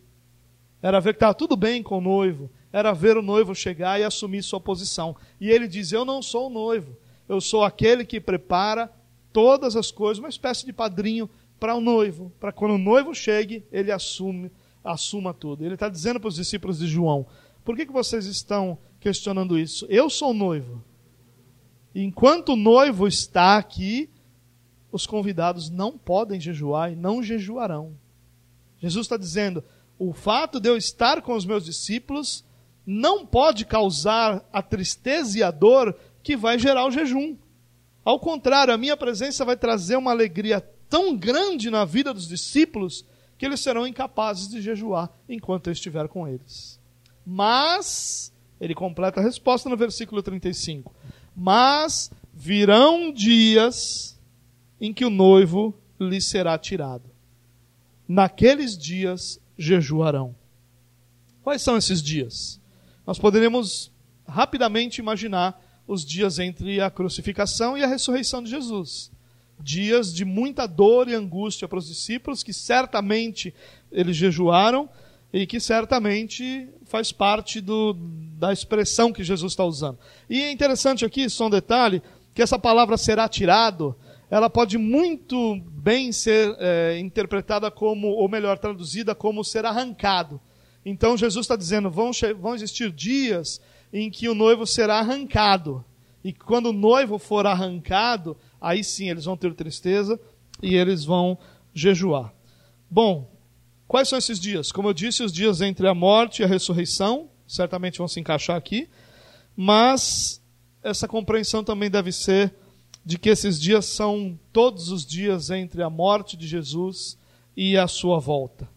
[0.82, 4.04] Era ver que estava tudo bem com o noivo, era ver o noivo chegar e
[4.04, 5.16] assumir sua posição.
[5.40, 6.96] E ele diz: Eu não sou o noivo,
[7.28, 8.92] eu sou aquele que prepara
[9.32, 13.64] todas as coisas, uma espécie de padrinho para o noivo, para quando o noivo chegue,
[13.72, 14.50] ele assume,
[14.84, 15.64] assuma tudo.
[15.64, 17.26] Ele está dizendo para os discípulos de João:
[17.64, 19.86] Por que, que vocês estão questionando isso?
[19.88, 20.82] Eu sou noivo.
[21.94, 24.10] Enquanto o noivo está aqui,
[24.90, 27.96] os convidados não podem jejuar e não jejuarão.
[28.78, 29.64] Jesus está dizendo:
[29.98, 32.44] o fato de eu estar com os meus discípulos
[32.86, 37.36] não pode causar a tristeza e a dor que vai gerar o jejum.
[38.04, 43.04] Ao contrário, a minha presença vai trazer uma alegria tão grande na vida dos discípulos
[43.36, 46.77] que eles serão incapazes de jejuar enquanto eu estiver com eles.
[47.30, 50.94] Mas, ele completa a resposta no versículo 35.
[51.36, 54.18] Mas virão dias
[54.80, 57.04] em que o noivo lhe será tirado.
[58.08, 60.34] Naqueles dias jejuarão.
[61.42, 62.58] Quais são esses dias?
[63.08, 63.90] nós poderíamos
[64.26, 69.10] rapidamente imaginar os dias entre a crucificação e a ressurreição de Jesus.
[69.58, 73.54] Dias de muita dor e angústia para os discípulos, que certamente
[73.90, 74.90] eles jejuaram
[75.32, 77.94] e que certamente faz parte do,
[78.38, 79.98] da expressão que Jesus está usando.
[80.28, 82.02] E é interessante aqui, só um detalhe,
[82.34, 83.94] que essa palavra será tirado,
[84.30, 90.40] ela pode muito bem ser é, interpretada como, ou melhor, traduzida como ser arrancado.
[90.84, 93.60] Então Jesus está dizendo: vão, vão existir dias
[93.92, 95.84] em que o noivo será arrancado.
[96.22, 100.20] E quando o noivo for arrancado, aí sim eles vão ter tristeza
[100.62, 101.38] e eles vão
[101.72, 102.34] jejuar.
[102.90, 103.30] Bom,
[103.88, 104.70] quais são esses dias?
[104.70, 108.56] Como eu disse, os dias entre a morte e a ressurreição, certamente vão se encaixar
[108.56, 108.88] aqui,
[109.56, 110.40] mas
[110.82, 112.54] essa compreensão também deve ser
[113.04, 117.16] de que esses dias são todos os dias entre a morte de Jesus
[117.56, 118.68] e a sua volta.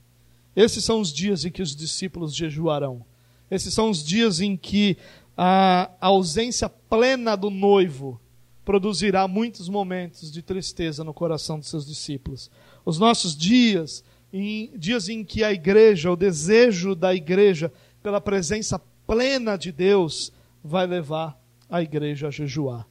[0.56, 3.06] Esses são os dias em que os discípulos jejuarão.
[3.50, 4.98] Esses são os dias em que
[5.38, 8.20] a ausência plena do noivo
[8.64, 12.50] produzirá muitos momentos de tristeza no coração dos seus discípulos.
[12.86, 18.80] Os nossos dias, em, dias em que a igreja, o desejo da igreja pela presença
[19.06, 20.32] plena de Deus,
[20.64, 21.40] vai levar
[21.70, 22.88] a igreja a jejuar.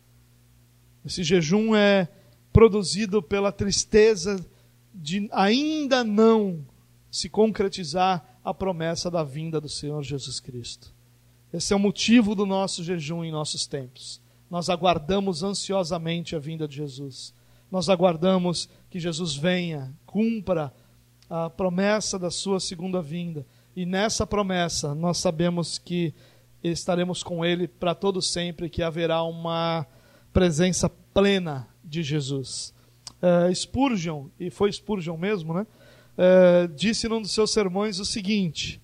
[1.05, 2.09] Esse jejum é
[2.53, 4.44] produzido pela tristeza
[4.94, 6.64] de ainda não
[7.11, 10.92] se concretizar a promessa da vinda do Senhor Jesus Cristo.
[11.53, 14.20] Esse é o motivo do nosso jejum em nossos tempos.
[14.50, 17.35] Nós aguardamos ansiosamente a vinda de Jesus.
[17.70, 20.72] Nós aguardamos que Jesus venha, cumpra
[21.30, 23.46] a promessa da sua segunda vinda.
[23.74, 26.12] E nessa promessa nós sabemos que
[26.62, 29.86] estaremos com Ele para todo sempre, que haverá uma
[30.32, 32.74] presença plena de Jesus.
[33.22, 35.66] Uh, Spurgeon, e foi Spurgeon mesmo, né?
[36.20, 38.78] é, disse num dos seus sermões o seguinte: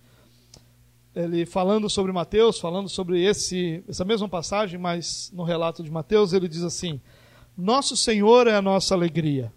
[1.14, 6.32] ele falando sobre Mateus, falando sobre esse, essa mesma passagem, mas no relato de Mateus,
[6.32, 6.98] ele diz assim:
[7.56, 9.52] Nosso Senhor é a nossa alegria,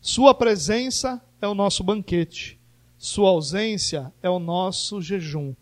[0.00, 2.58] Sua presença é o nosso banquete,
[2.96, 5.54] sua ausência é o nosso jejum,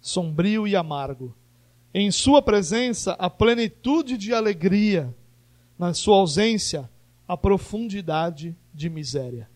[0.00, 1.34] sombrio e amargo.
[1.94, 5.14] Em sua presença, a plenitude de alegria,
[5.78, 6.90] na sua ausência,
[7.26, 9.48] a profundidade de miséria.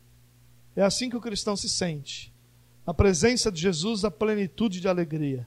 [0.76, 2.32] É assim que o cristão se sente.
[2.86, 5.46] Na presença de Jesus, a plenitude de alegria,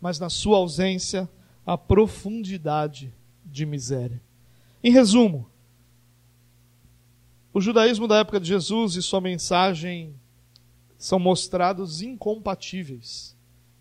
[0.00, 1.28] mas na sua ausência,
[1.66, 3.12] a profundidade
[3.44, 4.20] de miséria.
[4.82, 5.50] Em resumo,
[7.58, 10.14] o judaísmo da época de Jesus e sua mensagem
[10.96, 13.36] são mostrados incompatíveis.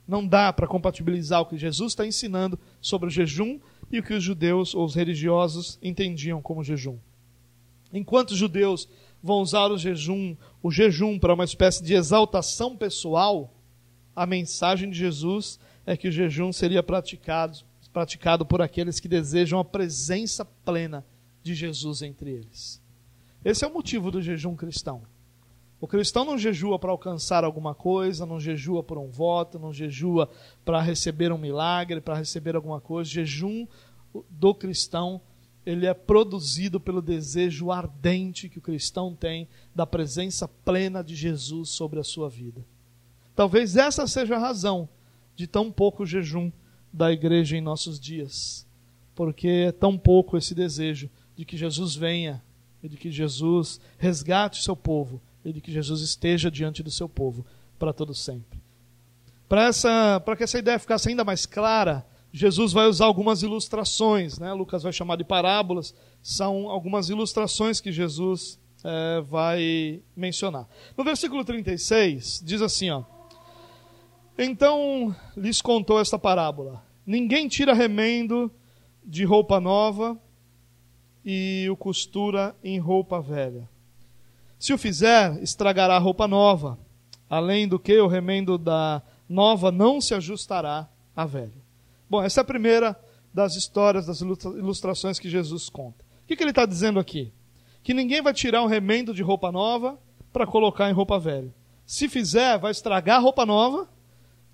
[0.08, 3.60] Não dá para compatibilizar o que Jesus está ensinando sobre o jejum
[3.92, 6.98] e o que os judeus ou os religiosos entendiam como jejum.
[7.94, 8.90] Enquanto os judeus
[9.22, 13.54] vão usar o jejum, o jejum para uma espécie de exaltação pessoal,
[14.16, 17.60] a mensagem de Jesus é que o jejum seria praticado,
[17.94, 21.06] praticado por aqueles que desejam a presença plena
[21.44, 22.87] de Jesus entre eles.
[23.44, 25.04] Esse é o motivo do jejum cristão.
[25.80, 30.30] O cristão não jejua para alcançar alguma coisa, não jejua por um voto, não jejua
[30.66, 33.10] para receber um milagre, para receber alguma coisa.
[33.10, 33.68] O jejum
[34.28, 35.22] do cristão,
[35.64, 41.70] ele é produzido pelo desejo ardente que o cristão tem da presença plena de Jesus
[41.70, 42.66] sobre a sua vida.
[43.36, 44.90] Talvez essa seja a razão
[45.36, 46.52] de tão pouco jejum
[46.92, 48.66] da igreja em nossos dias,
[49.14, 52.42] porque é tão pouco esse desejo de que Jesus venha
[52.88, 56.90] e de que Jesus resgate o seu povo e de que Jesus esteja diante do
[56.90, 57.46] seu povo
[57.78, 58.60] para todo sempre.
[59.48, 64.40] Para essa, para que essa ideia ficasse ainda mais clara, Jesus vai usar algumas ilustrações,
[64.40, 64.54] né?
[64.54, 70.68] Lucas vai chamar de parábolas, são algumas ilustrações que Jesus é, vai mencionar.
[70.98, 73.04] No versículo 36, diz assim: ó,
[74.38, 78.50] Então lhes contou esta parábola: Ninguém tira remendo
[79.06, 80.18] de roupa nova
[81.30, 83.68] e o costura em roupa velha.
[84.58, 86.80] Se o fizer, estragará a roupa nova,
[87.30, 91.62] além do que o remendo da nova não se ajustará à velha.
[92.10, 92.98] Bom, essa é a primeira
[93.34, 96.02] das histórias, das ilustrações que Jesus conta.
[96.24, 97.34] O que, que ele está dizendo aqui?
[97.84, 100.00] Que ninguém vai tirar um remendo de roupa nova
[100.32, 101.54] para colocar em roupa velha.
[101.86, 103.90] Se fizer, vai estragar a roupa nova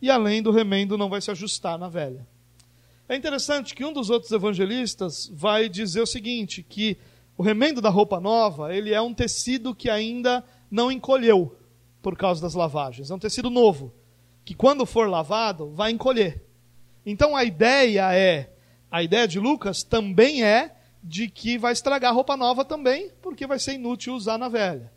[0.01, 2.27] e além do remendo não vai se ajustar na velha.
[3.07, 6.97] É interessante que um dos outros evangelistas vai dizer o seguinte, que
[7.37, 11.57] o remendo da roupa nova, ele é um tecido que ainda não encolheu
[12.01, 13.11] por causa das lavagens.
[13.11, 13.93] É um tecido novo,
[14.45, 16.43] que quando for lavado, vai encolher.
[17.05, 18.53] Então a ideia é,
[18.89, 23.45] a ideia de Lucas também é de que vai estragar a roupa nova também, porque
[23.45, 24.91] vai ser inútil usar na velha.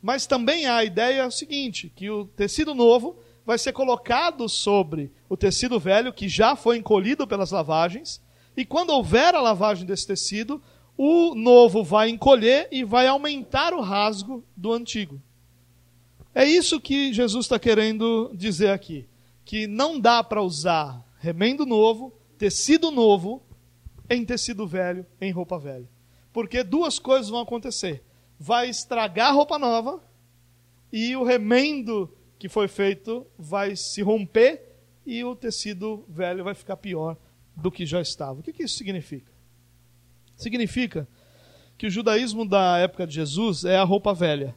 [0.00, 5.36] Mas também há a ideia seguinte, que o tecido novo vai ser colocado sobre o
[5.36, 8.22] tecido velho, que já foi encolhido pelas lavagens,
[8.56, 10.62] e quando houver a lavagem desse tecido,
[10.96, 15.20] o novo vai encolher e vai aumentar o rasgo do antigo.
[16.34, 19.06] É isso que Jesus está querendo dizer aqui.
[19.44, 23.42] Que não dá para usar remendo novo, tecido novo,
[24.08, 25.88] em tecido velho, em roupa velha.
[26.32, 28.02] Porque duas coisas vão acontecer.
[28.38, 30.02] Vai estragar a roupa nova
[30.92, 34.60] e o remendo que foi feito vai se romper
[35.06, 37.16] e o tecido velho vai ficar pior
[37.54, 38.40] do que já estava.
[38.40, 39.30] O que, que isso significa?
[40.36, 41.06] Significa
[41.78, 44.56] que o judaísmo da época de Jesus é a roupa velha.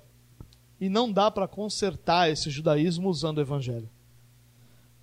[0.82, 3.88] E não dá para consertar esse judaísmo usando o evangelho.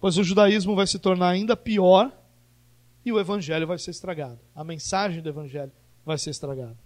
[0.00, 2.10] Pois o judaísmo vai se tornar ainda pior
[3.04, 4.40] e o evangelho vai ser estragado.
[4.56, 5.70] A mensagem do evangelho
[6.04, 6.76] vai ser estragada.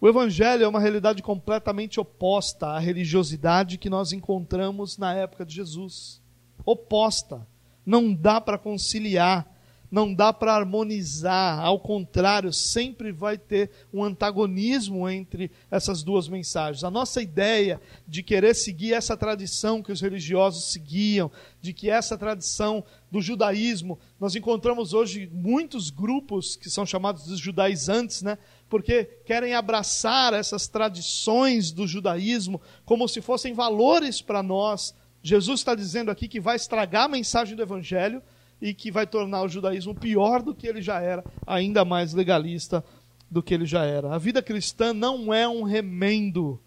[0.00, 5.56] O Evangelho é uma realidade completamente oposta à religiosidade que nós encontramos na época de
[5.56, 6.22] Jesus.
[6.64, 7.44] Oposta.
[7.84, 9.48] Não dá para conciliar,
[9.90, 16.84] não dá para harmonizar, ao contrário, sempre vai ter um antagonismo entre essas duas mensagens.
[16.84, 22.18] A nossa ideia de querer seguir essa tradição que os religiosos seguiam, de que essa
[22.18, 28.36] tradição do judaísmo, nós encontramos hoje muitos grupos que são chamados de judaizantes, né?
[28.68, 34.94] porque querem abraçar essas tradições do judaísmo como se fossem valores para nós.
[35.22, 38.22] Jesus está dizendo aqui que vai estragar a mensagem do evangelho
[38.60, 42.84] e que vai tornar o judaísmo pior do que ele já era, ainda mais legalista
[43.30, 44.14] do que ele já era.
[44.14, 46.60] A vida cristã não é um remendo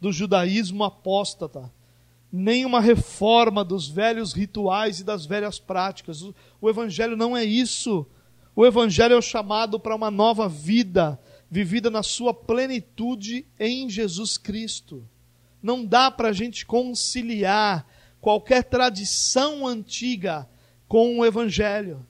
[0.00, 1.72] do judaísmo apóstata,
[2.32, 6.22] nem uma reforma dos velhos rituais e das velhas práticas.
[6.22, 8.06] O, o evangelho não é isso.
[8.54, 11.18] O evangelho é o chamado para uma nova vida
[11.50, 15.06] vivida na sua plenitude em Jesus Cristo.
[15.62, 17.86] Não dá para a gente conciliar
[18.20, 20.48] qualquer tradição antiga
[20.88, 22.04] com o Evangelho.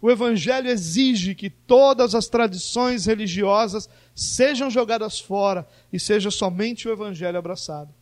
[0.00, 6.92] O Evangelho exige que todas as tradições religiosas sejam jogadas fora e seja somente o
[6.92, 7.92] Evangelho abraçado.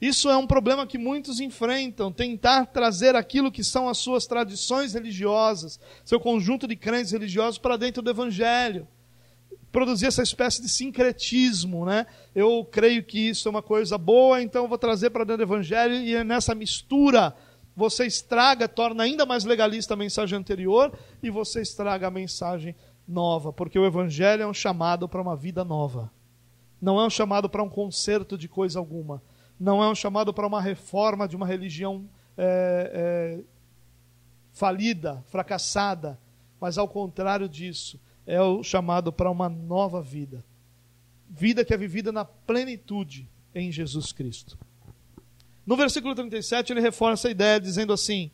[0.00, 4.94] Isso é um problema que muitos enfrentam, tentar trazer aquilo que são as suas tradições
[4.94, 8.88] religiosas, seu conjunto de crenças religiosos para dentro do Evangelho.
[9.70, 12.06] Produzir essa espécie de sincretismo, né?
[12.34, 15.52] Eu creio que isso é uma coisa boa, então eu vou trazer para dentro do
[15.52, 17.36] Evangelho e é nessa mistura
[17.76, 20.92] você estraga, torna ainda mais legalista a mensagem anterior
[21.22, 22.74] e você estraga a mensagem
[23.06, 26.10] nova, porque o Evangelho é um chamado para uma vida nova.
[26.80, 29.22] Não é um chamado para um conserto de coisa alguma
[29.60, 32.90] não é um chamado para uma reforma de uma religião é,
[33.38, 33.44] é,
[34.52, 36.18] falida, fracassada,
[36.58, 40.42] mas ao contrário disso, é o chamado para uma nova vida.
[41.28, 44.58] Vida que é vivida na plenitude em Jesus Cristo.
[45.70, 48.32] No versículo 37, ele reforça essa ideia, dizendo assim: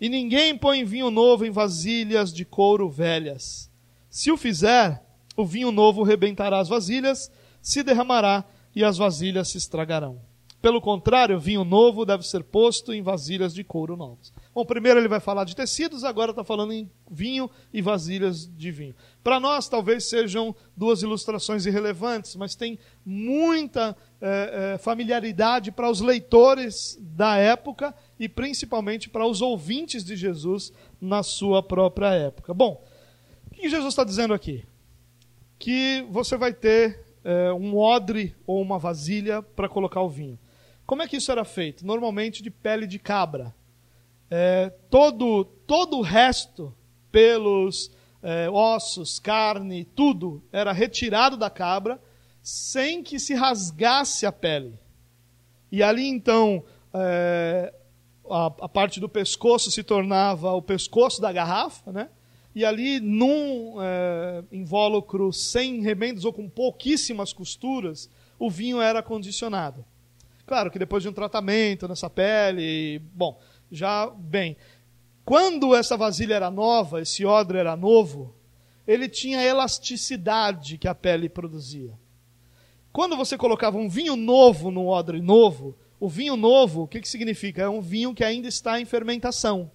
[0.00, 3.68] E ninguém põe vinho novo em vasilhas de couro velhas.
[4.08, 5.04] Se o fizer,
[5.36, 7.28] o vinho novo rebentará as vasilhas,
[7.60, 10.20] se derramará e as vasilhas se estragarão.
[10.62, 14.32] Pelo contrário, vinho novo deve ser posto em vasilhas de couro novas.
[14.54, 18.70] Bom, primeiro ele vai falar de tecidos, agora está falando em vinho e vasilhas de
[18.70, 18.94] vinho.
[19.22, 26.00] Para nós, talvez sejam duas ilustrações irrelevantes, mas tem muita é, é, familiaridade para os
[26.00, 32.54] leitores da época e principalmente para os ouvintes de Jesus na sua própria época.
[32.54, 32.82] Bom,
[33.46, 34.64] o que Jesus está dizendo aqui?
[35.58, 40.38] Que você vai ter é, um odre ou uma vasilha para colocar o vinho.
[40.86, 41.84] Como é que isso era feito?
[41.86, 43.54] Normalmente de pele de cabra.
[44.90, 46.74] Todo, todo o resto,
[47.12, 47.92] pelos,
[48.52, 52.00] ossos, carne, tudo, era retirado da cabra
[52.46, 54.78] sem que se rasgasse a pele.
[55.72, 56.62] E ali então
[56.94, 57.74] é,
[58.30, 62.08] a, a, parte do pescoço se tornava o pescoço da garrafa, né?
[62.54, 69.84] E ali num é, invólucro sem remendos ou com pouquíssimas costuras, o vinho era condicionado.
[70.46, 73.40] Claro que depois de um tratamento nessa pele, bom,
[73.72, 74.56] já bem.
[75.24, 78.36] Quando essa vasilha era nova, esse odre era novo,
[78.86, 82.05] ele tinha elasticidade que a pele produzia.
[82.96, 87.06] Quando você colocava um vinho novo no odre novo, o vinho novo, o que, que
[87.06, 87.60] significa?
[87.60, 89.70] É um vinho que ainda está em fermentação.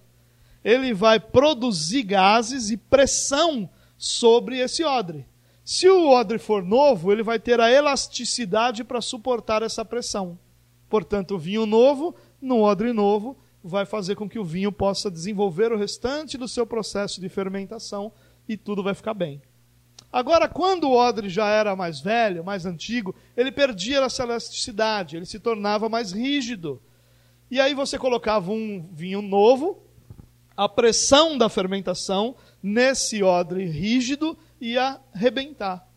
[0.64, 5.24] Ele vai produzir gases e pressão sobre esse odre.
[5.64, 10.36] Se o odre for novo, ele vai ter a elasticidade para suportar essa pressão.
[10.88, 15.70] Portanto, o vinho novo, no odre novo, vai fazer com que o vinho possa desenvolver
[15.70, 18.10] o restante do seu processo de fermentação
[18.48, 19.40] e tudo vai ficar bem.
[20.12, 25.24] Agora, quando o odre já era mais velho, mais antigo, ele perdia essa elasticidade, ele
[25.24, 26.82] se tornava mais rígido.
[27.50, 29.82] E aí você colocava um vinho novo,
[30.56, 35.88] a pressão da fermentação nesse odre rígido ia rebentar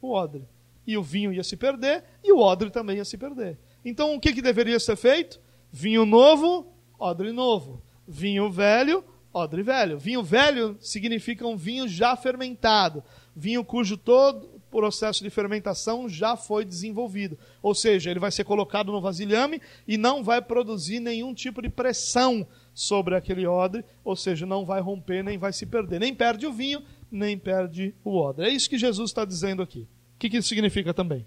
[0.00, 0.46] o odre.
[0.86, 3.58] E o vinho ia se perder e o odre também ia se perder.
[3.84, 5.40] Então o que, que deveria ser feito?
[5.70, 7.82] Vinho novo, odre novo.
[8.06, 9.98] Vinho velho, odre velho.
[9.98, 13.04] Vinho velho significa um vinho já fermentado,
[13.38, 17.38] vinho cujo todo processo de fermentação já foi desenvolvido.
[17.62, 21.68] Ou seja, ele vai ser colocado no vasilhame e não vai produzir nenhum tipo de
[21.68, 25.98] pressão sobre aquele odre, ou seja, não vai romper nem vai se perder.
[26.00, 28.46] Nem perde o vinho, nem perde o odre.
[28.46, 29.80] É isso que Jesus está dizendo aqui.
[30.16, 31.26] O que, que isso significa também?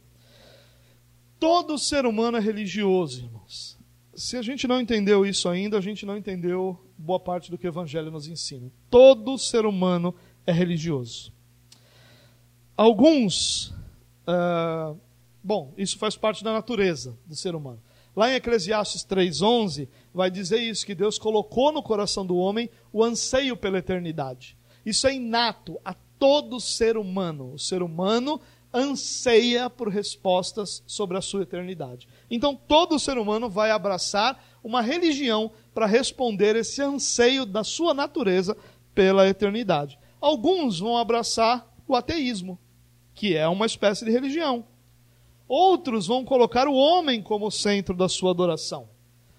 [1.39, 3.79] Todo ser humano é religioso, irmãos.
[4.13, 7.65] Se a gente não entendeu isso ainda, a gente não entendeu boa parte do que
[7.65, 8.71] o Evangelho nos ensina.
[8.89, 10.13] Todo ser humano
[10.45, 11.33] é religioso.
[12.81, 13.67] Alguns.
[14.27, 14.99] Uh,
[15.43, 17.79] bom, isso faz parte da natureza do ser humano.
[18.15, 23.03] Lá em Eclesiastes 3,11, vai dizer isso: que Deus colocou no coração do homem o
[23.03, 24.57] anseio pela eternidade.
[24.83, 27.53] Isso é inato a todo ser humano.
[27.53, 28.41] O ser humano
[28.73, 32.07] anseia por respostas sobre a sua eternidade.
[32.31, 38.57] Então todo ser humano vai abraçar uma religião para responder esse anseio da sua natureza
[38.95, 39.99] pela eternidade.
[40.19, 42.57] Alguns vão abraçar o ateísmo,
[43.21, 44.65] que é uma espécie de religião.
[45.47, 48.89] Outros vão colocar o homem como centro da sua adoração.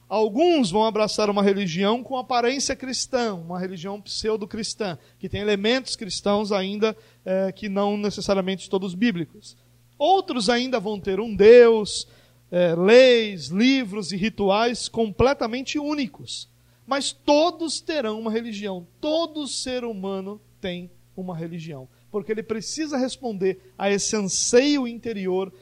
[0.08, 6.52] Alguns vão abraçar uma religião com aparência cristã, uma religião pseudo-cristã, que tem elementos cristãos
[6.52, 9.56] ainda é, que não necessariamente todos bíblicos.
[9.98, 12.06] Outros ainda vão ter um Deus,
[12.52, 16.48] é, leis, livros e rituais completamente únicos.
[16.86, 18.86] Mas todos terão uma religião.
[19.00, 21.88] Todo ser humano tem uma religião.
[22.12, 25.52] Porque ele precisa responder a esse anseio interior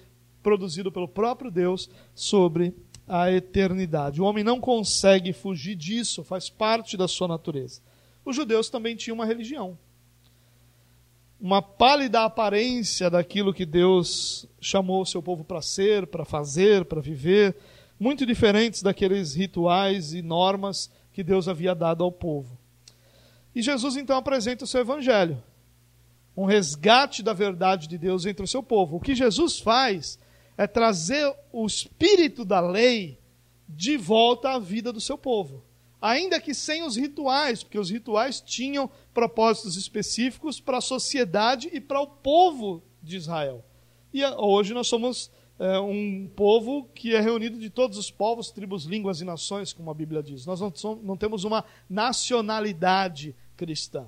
[0.43, 2.75] produzido pelo próprio Deus sobre
[3.09, 4.21] a eternidade.
[4.21, 7.81] O homem não consegue fugir disso, faz parte da sua natureza.
[8.25, 9.79] Os judeus também tinham uma religião.
[11.41, 17.01] uma pálida aparência daquilo que Deus chamou o seu povo para ser, para fazer, para
[17.01, 17.57] viver,
[17.99, 22.59] muito diferentes daqueles rituais e normas que Deus havia dado ao povo.
[23.55, 25.43] E Jesus então apresenta o seu evangelho,
[26.37, 28.97] um resgate da verdade de Deus entre o seu povo.
[28.97, 30.19] O que Jesus faz
[30.57, 33.19] é trazer o espírito da lei
[33.69, 35.65] de volta à vida do seu povo.
[36.01, 41.81] Ainda que sem os rituais, porque os rituais tinham propósitos específicos para a sociedade e
[41.81, 43.65] para o povo de Israel.
[44.13, 48.85] E hoje nós somos é, um povo que é reunido de todos os povos, tribos,
[48.85, 50.47] línguas e nações, como a Bíblia diz.
[50.47, 54.07] Nós não, somos, não temos uma nacionalidade cristã.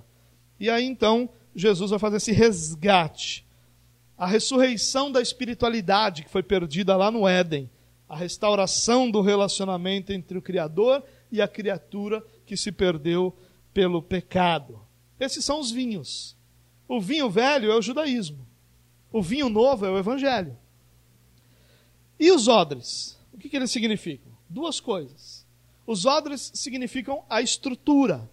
[0.58, 3.46] E aí então Jesus vai fazer esse resgate.
[4.16, 7.70] A ressurreição da espiritualidade que foi perdida lá no Éden.
[8.08, 13.34] A restauração do relacionamento entre o Criador e a criatura que se perdeu
[13.72, 14.80] pelo pecado.
[15.18, 16.36] Esses são os vinhos.
[16.86, 18.46] O vinho velho é o judaísmo.
[19.10, 20.56] O vinho novo é o evangelho.
[22.18, 23.18] E os odres?
[23.32, 24.32] O que, que eles significam?
[24.48, 25.46] Duas coisas.
[25.86, 28.30] Os odres significam a estrutura.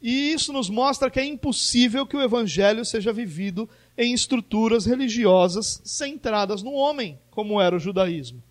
[0.00, 5.80] E isso nos mostra que é impossível que o evangelho seja vivido em estruturas religiosas
[5.84, 8.42] centradas no homem, como era o judaísmo.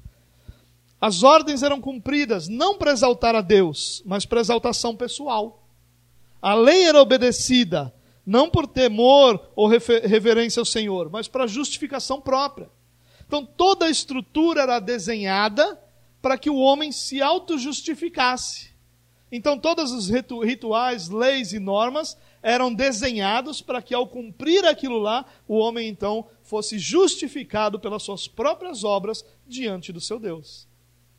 [0.99, 5.67] As ordens eram cumpridas não para exaltar a Deus, mas para exaltação pessoal.
[6.41, 7.93] A lei era obedecida
[8.25, 12.69] não por temor ou reverência ao Senhor, mas para justificação própria.
[13.27, 15.79] Então toda a estrutura era desenhada
[16.21, 18.74] para que o homem se auto-justificasse.
[19.35, 25.25] Então todos os rituais, leis e normas eram desenhados para que ao cumprir aquilo lá,
[25.45, 30.69] o homem então fosse justificado pelas suas próprias obras diante do seu Deus.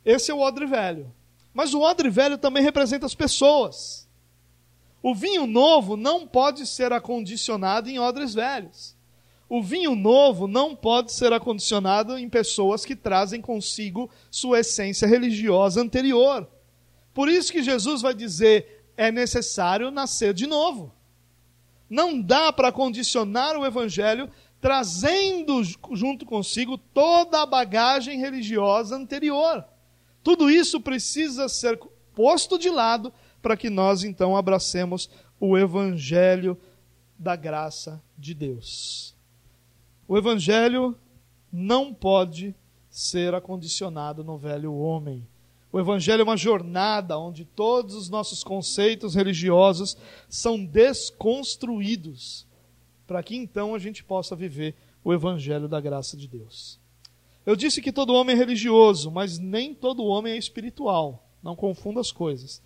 [0.02, 1.12] Esse é o odre velho.
[1.52, 4.08] Mas o odre velho também representa as pessoas.
[5.02, 8.96] O vinho novo não pode ser acondicionado em odres velhos.
[9.46, 15.82] O vinho novo não pode ser acondicionado em pessoas que trazem consigo sua essência religiosa
[15.82, 16.48] anterior.
[17.16, 20.92] Por isso que Jesus vai dizer: é necessário nascer de novo.
[21.88, 24.28] Não dá para condicionar o evangelho
[24.60, 25.62] trazendo
[25.92, 29.64] junto consigo toda a bagagem religiosa anterior.
[30.22, 31.78] Tudo isso precisa ser
[32.14, 33.10] posto de lado
[33.40, 35.08] para que nós então abracemos
[35.40, 36.58] o evangelho
[37.18, 39.16] da graça de Deus.
[40.06, 40.94] O Evangelho
[41.50, 42.54] não pode
[42.90, 45.26] ser acondicionado no velho homem.
[45.76, 49.94] O Evangelho é uma jornada onde todos os nossos conceitos religiosos
[50.26, 52.46] são desconstruídos,
[53.06, 54.74] para que então a gente possa viver
[55.04, 56.80] o Evangelho da graça de Deus.
[57.44, 61.28] Eu disse que todo homem é religioso, mas nem todo homem é espiritual.
[61.42, 62.62] Não confunda as coisas.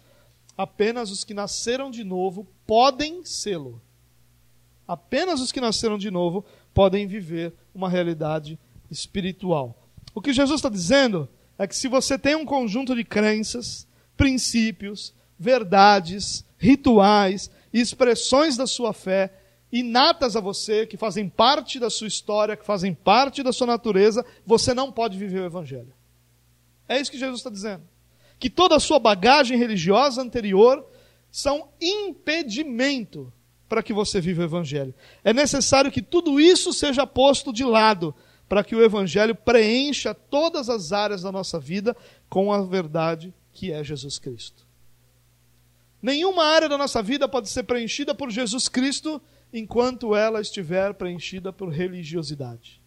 [0.56, 3.82] Apenas os que nasceram de novo podem sê-lo.
[4.86, 8.56] Apenas os que nasceram de novo podem viver uma realidade
[8.88, 9.88] espiritual.
[10.14, 11.28] O que Jesus está dizendo
[11.62, 13.86] é que se você tem um conjunto de crenças,
[14.16, 19.30] princípios, verdades, rituais expressões da sua fé
[19.70, 24.24] inatas a você, que fazem parte da sua história, que fazem parte da sua natureza,
[24.44, 25.92] você não pode viver o Evangelho.
[26.88, 27.82] É isso que Jesus está dizendo.
[28.38, 30.84] Que toda a sua bagagem religiosa anterior
[31.30, 33.30] são impedimento
[33.68, 34.94] para que você viva o Evangelho.
[35.22, 38.14] É necessário que tudo isso seja posto de lado
[38.50, 41.96] para que o Evangelho preencha todas as áreas da nossa vida
[42.28, 44.66] com a verdade que é Jesus Cristo.
[46.02, 49.22] Nenhuma área da nossa vida pode ser preenchida por Jesus Cristo
[49.52, 52.82] enquanto ela estiver preenchida por religiosidade.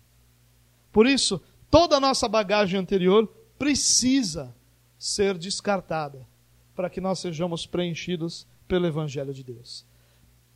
[0.91, 1.41] Por isso,
[1.71, 3.25] toda a nossa bagagem anterior
[3.57, 4.53] precisa
[4.99, 6.27] ser descartada
[6.75, 9.85] para que nós sejamos preenchidos pelo Evangelho de Deus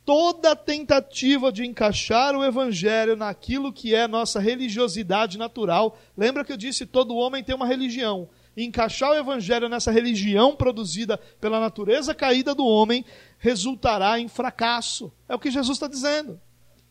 [0.08, 5.98] toda tentativa de encaixar o evangelho naquilo que é nossa religiosidade natural.
[6.16, 8.26] Lembra que eu disse todo homem tem uma religião.
[8.56, 13.04] Encaixar o evangelho nessa religião produzida pela natureza caída do homem
[13.36, 15.12] resultará em fracasso.
[15.28, 16.40] É o que Jesus está dizendo.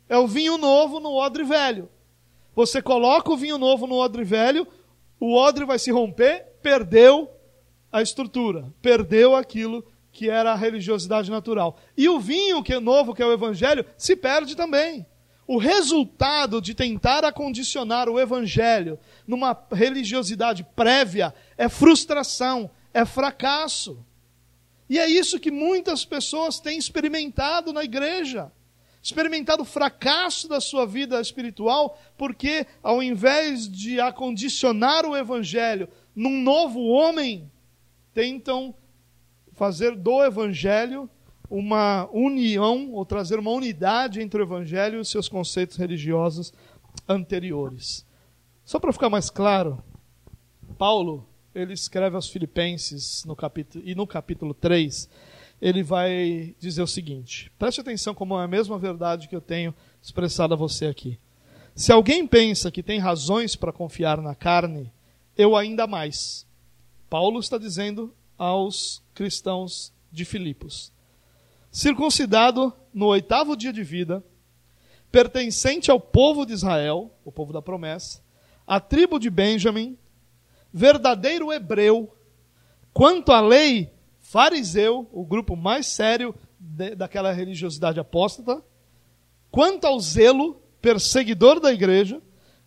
[0.07, 1.89] É o vinho novo no odre velho.
[2.55, 4.67] Você coloca o vinho novo no odre velho,
[5.19, 7.31] o odre vai se romper, perdeu
[7.91, 9.83] a estrutura, perdeu aquilo
[10.17, 11.77] que era a religiosidade natural.
[11.95, 15.05] E o vinho, que é novo, que é o evangelho, se perde também.
[15.45, 18.97] O resultado de tentar acondicionar o evangelho
[19.27, 24.03] numa religiosidade prévia é frustração, é fracasso.
[24.89, 28.51] E é isso que muitas pessoas têm experimentado na igreja.
[29.03, 36.41] Experimentado o fracasso da sua vida espiritual, porque ao invés de acondicionar o evangelho num
[36.41, 37.51] novo homem,
[38.15, 38.73] tentam
[39.57, 41.09] fazer do Evangelho
[41.49, 46.53] uma união, ou trazer uma unidade entre o Evangelho e os seus conceitos religiosos
[47.09, 48.05] anteriores.
[48.63, 49.83] Só para ficar mais claro,
[50.77, 55.09] Paulo, ele escreve aos Filipenses no capítulo, e no capítulo 3,
[55.59, 59.73] ele vai dizer o seguinte: preste atenção como é a mesma verdade que eu tenho
[60.01, 61.17] expressado a você aqui.
[61.73, 64.91] Se alguém pensa que tem razões para confiar na carne,
[65.35, 66.45] eu ainda mais.
[67.09, 70.93] Paulo está dizendo aos cristãos de Filipos:
[71.71, 74.23] circuncidado no oitavo dia de vida,
[75.11, 78.21] pertencente ao povo de Israel, o povo da promessa,
[78.67, 79.97] a tribo de Benjamim,
[80.71, 82.15] verdadeiro hebreu,
[82.93, 88.63] quanto à lei, fariseu, o grupo mais sério de, daquela religiosidade apóstata,
[89.49, 92.21] quanto ao zelo, perseguidor da igreja,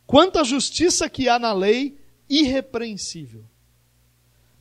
[0.05, 1.97] quanto à justiça que há na lei,
[2.29, 3.45] irrepreensível.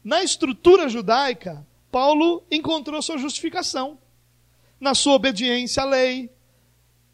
[0.03, 3.97] Na estrutura judaica, Paulo encontrou sua justificação
[4.79, 6.31] na sua obediência à lei,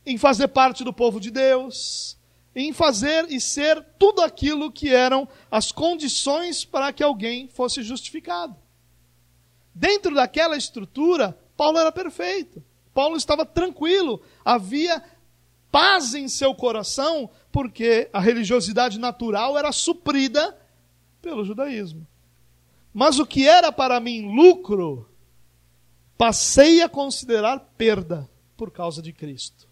[0.06, 2.18] em fazer parte do povo de Deus,
[2.56, 8.56] em fazer e ser tudo aquilo que eram as condições para que alguém fosse justificado.
[9.74, 12.64] Dentro daquela estrutura, Paulo era perfeito.
[12.94, 15.04] Paulo estava tranquilo, havia
[15.70, 20.58] paz em seu coração, porque a religiosidade natural era suprida
[21.22, 22.08] pelo judaísmo.
[22.98, 25.10] Mas o que era para mim lucro,
[26.18, 29.68] passei a considerar perda por causa de Cristo.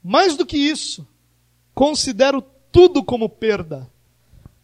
[0.00, 1.04] Mais do que isso,
[1.74, 3.90] considero tudo como perda,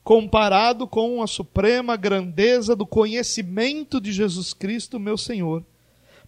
[0.04, 5.64] comparado com a suprema grandeza do conhecimento de Jesus Cristo, meu Senhor,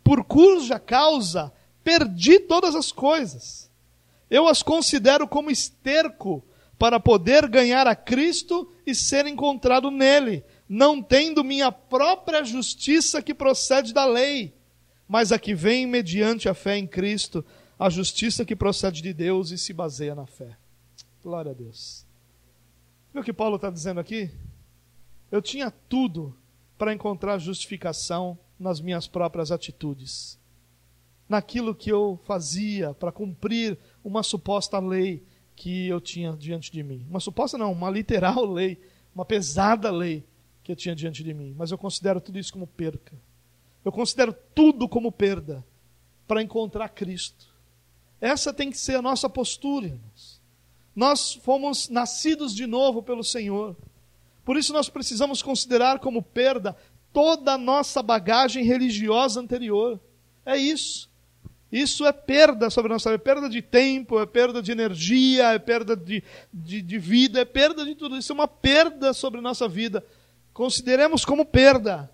[0.03, 1.53] por cuja causa
[1.84, 3.70] perdi todas as coisas.
[4.28, 6.43] Eu as considero como esterco
[6.83, 13.33] para poder ganhar a Cristo e ser encontrado nele, não tendo minha própria justiça que
[13.33, 14.53] procede da lei,
[15.07, 17.45] mas a que vem mediante a fé em Cristo,
[17.78, 20.57] a justiça que procede de Deus e se baseia na fé.
[21.22, 22.05] Glória a Deus.
[23.12, 24.28] Viu o que Paulo está dizendo aqui?
[25.30, 26.37] Eu tinha tudo
[26.76, 30.37] para encontrar justificação nas minhas próprias atitudes,
[31.28, 35.24] naquilo que eu fazia para cumprir uma suposta lei
[35.55, 37.07] que eu tinha diante de mim.
[37.09, 38.80] Uma suposta não, uma literal lei,
[39.14, 40.24] uma pesada lei
[40.62, 43.16] que eu tinha diante de mim, mas eu considero tudo isso como perca.
[43.84, 45.64] Eu considero tudo como perda
[46.26, 47.53] para encontrar Cristo.
[48.20, 50.40] Essa tem que ser a nossa postura, irmãos.
[50.94, 53.76] Nós fomos nascidos de novo pelo Senhor.
[54.44, 56.76] Por isso nós precisamos considerar como perda
[57.12, 60.00] toda a nossa bagagem religiosa anterior.
[60.46, 61.11] É isso.
[61.73, 65.55] Isso é perda sobre a nossa vida, é perda de tempo, é perda de energia,
[65.55, 68.16] é perda de, de, de vida, é perda de tudo.
[68.16, 70.05] Isso é uma perda sobre a nossa vida
[70.53, 72.11] consideremos como perda.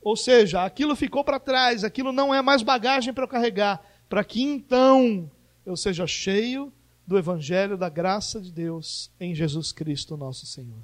[0.00, 4.24] Ou seja, aquilo ficou para trás, aquilo não é mais bagagem para eu carregar, para
[4.24, 5.30] que então
[5.64, 6.72] eu seja cheio
[7.06, 10.80] do Evangelho da graça de Deus em Jesus Cristo, nosso Senhor.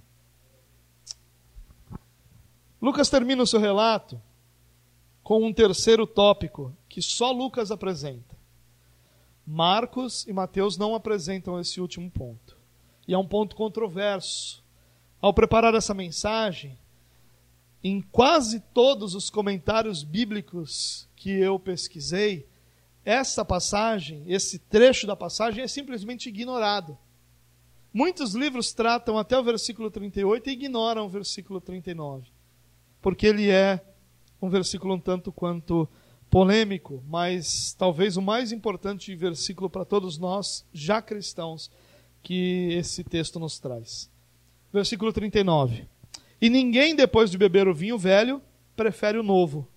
[2.80, 4.20] Lucas termina o seu relato
[5.28, 8.34] com um terceiro tópico que só Lucas apresenta.
[9.46, 12.56] Marcos e Mateus não apresentam esse último ponto.
[13.06, 14.64] E é um ponto controverso
[15.20, 16.78] ao preparar essa mensagem,
[17.84, 22.48] em quase todos os comentários bíblicos que eu pesquisei,
[23.04, 26.96] essa passagem, esse trecho da passagem é simplesmente ignorado.
[27.92, 32.30] Muitos livros tratam até o versículo 38 e ignoram o versículo 39,
[33.02, 33.87] porque ele é
[34.40, 35.88] um versículo um tanto quanto
[36.30, 41.70] polêmico, mas talvez o mais importante versículo para todos nós, já cristãos,
[42.22, 44.10] que esse texto nos traz
[44.72, 45.86] versículo 39.
[46.40, 48.40] E ninguém, depois de beber o vinho velho,
[48.76, 49.68] prefere o novo,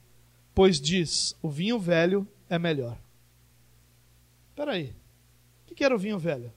[0.54, 2.98] pois diz: o vinho velho é melhor.
[4.50, 4.94] Espera aí.
[5.70, 6.54] O que era o vinho velho?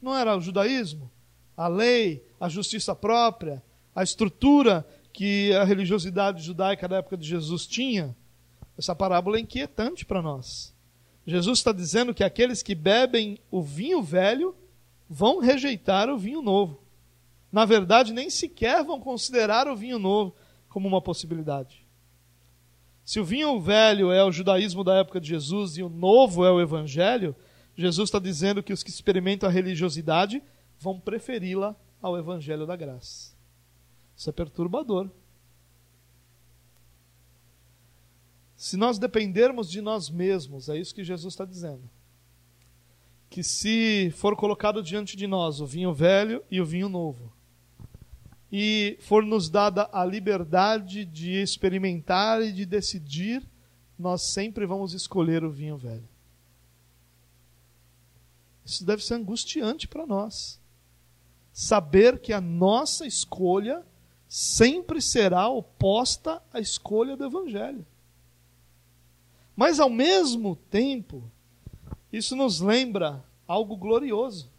[0.00, 1.10] Não era o judaísmo?
[1.56, 3.62] A lei, a justiça própria,
[3.94, 4.86] a estrutura
[5.18, 8.14] que a religiosidade judaica da época de Jesus tinha?
[8.78, 10.72] Essa parábola é inquietante para nós.
[11.26, 14.54] Jesus está dizendo que aqueles que bebem o vinho velho
[15.10, 16.80] vão rejeitar o vinho novo.
[17.50, 20.36] Na verdade, nem sequer vão considerar o vinho novo
[20.68, 21.84] como uma possibilidade.
[23.04, 26.52] Se o vinho velho é o judaísmo da época de Jesus e o novo é
[26.52, 27.34] o evangelho,
[27.76, 30.40] Jesus está dizendo que os que experimentam a religiosidade
[30.78, 33.36] vão preferi-la ao evangelho da graça.
[34.18, 35.08] Isso é perturbador.
[38.56, 41.88] Se nós dependermos de nós mesmos, é isso que Jesus está dizendo
[43.30, 47.30] que se for colocado diante de nós o vinho velho e o vinho novo,
[48.50, 53.46] e for nos dada a liberdade de experimentar e de decidir,
[53.98, 56.08] nós sempre vamos escolher o vinho velho.
[58.64, 60.58] Isso deve ser angustiante para nós.
[61.52, 63.86] Saber que a nossa escolha
[64.28, 67.84] sempre será oposta à escolha do Evangelho.
[69.56, 71.22] Mas, ao mesmo tempo,
[72.12, 74.50] isso nos lembra algo glorioso.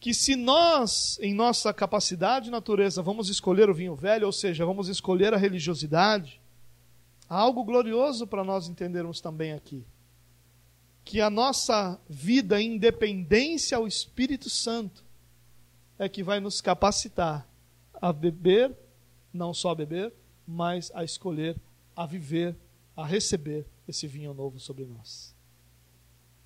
[0.00, 4.64] Que se nós, em nossa capacidade e natureza, vamos escolher o vinho velho, ou seja,
[4.64, 6.40] vamos escolher a religiosidade,
[7.28, 9.84] há algo glorioso para nós entendermos também aqui.
[11.04, 15.04] Que a nossa vida em dependência ao Espírito Santo
[15.98, 17.46] é que vai nos capacitar
[18.00, 18.76] a beber,
[19.32, 20.12] não só a beber,
[20.46, 21.56] mas a escolher,
[21.94, 22.56] a viver,
[22.96, 25.34] a receber esse vinho novo sobre nós.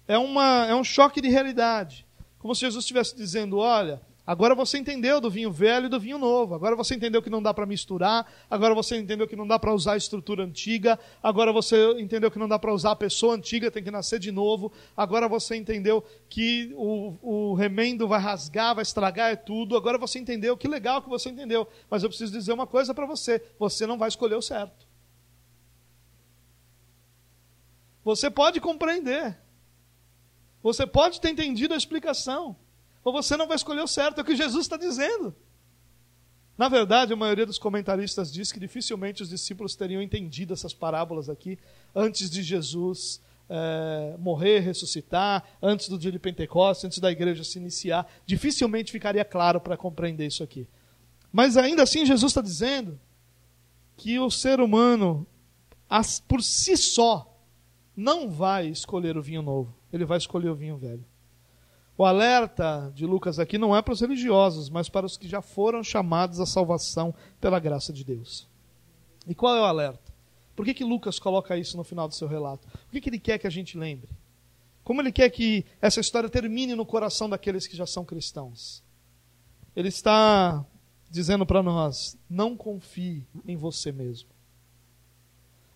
[0.06, 2.06] É, uma, é um choque de realidade.
[2.38, 6.18] Como se Jesus estivesse dizendo: olha, agora você entendeu do vinho velho e do vinho
[6.18, 6.54] novo.
[6.54, 8.26] Agora você entendeu que não dá para misturar.
[8.50, 10.98] Agora você entendeu que não dá para usar a estrutura antiga.
[11.22, 14.30] Agora você entendeu que não dá para usar a pessoa antiga, tem que nascer de
[14.30, 14.72] novo.
[14.96, 19.76] Agora você entendeu que o, o remendo vai rasgar, vai estragar, é tudo.
[19.76, 20.56] Agora você entendeu.
[20.56, 21.66] Que legal que você entendeu.
[21.90, 24.86] Mas eu preciso dizer uma coisa para você: você não vai escolher o certo.
[28.04, 29.38] Você pode compreender.
[30.62, 32.56] Você pode ter entendido a explicação,
[33.04, 35.34] ou você não vai escolher o certo, é o que Jesus está dizendo.
[36.56, 41.28] Na verdade, a maioria dos comentaristas diz que dificilmente os discípulos teriam entendido essas parábolas
[41.28, 41.58] aqui
[41.94, 47.58] antes de Jesus é, morrer, ressuscitar, antes do dia de Pentecostes, antes da igreja se
[47.58, 48.06] iniciar.
[48.26, 50.68] Dificilmente ficaria claro para compreender isso aqui.
[51.32, 53.00] Mas ainda assim, Jesus está dizendo
[53.96, 55.26] que o ser humano,
[56.28, 57.28] por si só,
[57.96, 61.04] não vai escolher o vinho novo ele vai escolher o vinho velho.
[61.96, 65.42] O alerta de Lucas aqui não é para os religiosos, mas para os que já
[65.42, 68.48] foram chamados à salvação pela graça de Deus.
[69.26, 70.12] E qual é o alerta?
[70.56, 72.66] Por que, que Lucas coloca isso no final do seu relato?
[72.68, 74.08] Por que, que ele quer que a gente lembre?
[74.84, 78.82] Como ele quer que essa história termine no coração daqueles que já são cristãos?
[79.76, 80.64] Ele está
[81.10, 84.28] dizendo para nós: não confie em você mesmo.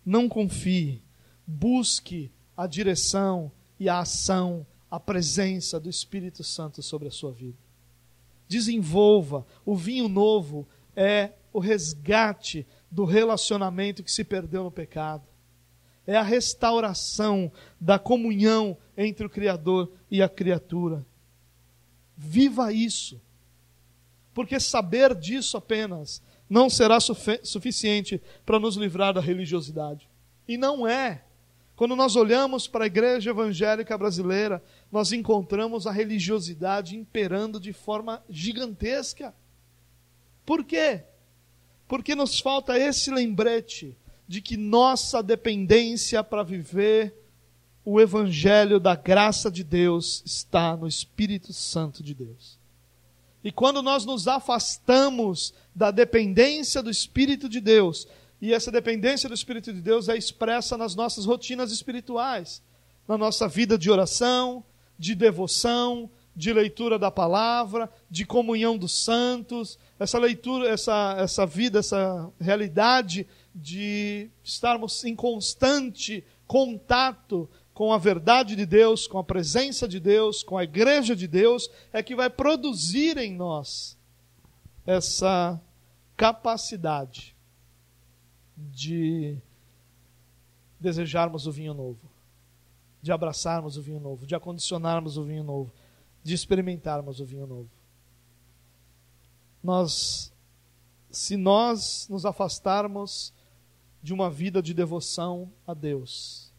[0.05, 1.03] Não confie.
[1.47, 7.59] Busque a direção e a ação, a presença do Espírito Santo sobre a sua vida.
[8.49, 9.47] Desenvolva.
[9.62, 10.66] O vinho novo
[10.97, 15.28] é o resgate do relacionamento que se perdeu no pecado.
[16.07, 21.05] É a restauração da comunhão entre o Criador e a criatura.
[22.16, 23.20] Viva isso.
[24.32, 26.97] Porque saber disso apenas não será
[27.42, 30.09] suficiente para nos livrar da religiosidade.
[30.49, 31.22] E não é.
[31.77, 38.24] Quando nós olhamos para a igreja evangélica brasileira, nós encontramos a religiosidade imperando de forma
[38.31, 39.35] gigantesca.
[40.47, 41.05] Por quê?
[41.87, 43.95] Porque nos falta esse lembrete
[44.27, 47.14] de que nossa dependência para viver
[47.85, 52.59] o evangelho da graça de Deus está no Espírito Santo de Deus.
[53.45, 58.09] E quando nós nos afastamos da dependência do Espírito de Deus,
[58.41, 62.62] e essa dependência do Espírito de Deus é expressa nas nossas rotinas espirituais,
[63.09, 64.62] na nossa vida de oração,
[64.99, 71.78] de devoção, de leitura da palavra, de comunhão dos santos, essa leitura, essa, essa vida,
[71.78, 79.89] essa realidade de estarmos em constante contato com a verdade de Deus, com a presença
[79.89, 83.97] de Deus, com a igreja de Deus, é que vai produzir em nós
[84.87, 85.61] essa
[86.16, 87.36] capacidade
[88.57, 89.39] de
[90.81, 92.11] desejarmos o vinho novo,
[93.03, 95.73] de abraçarmos o vinho novo, de acondicionarmos o vinho novo,
[96.23, 97.71] de experimentarmos o vinho novo.
[99.63, 100.33] Nós,
[101.11, 103.33] se nós nos afastarmos
[104.03, 106.53] de uma vida de devoção a Deus,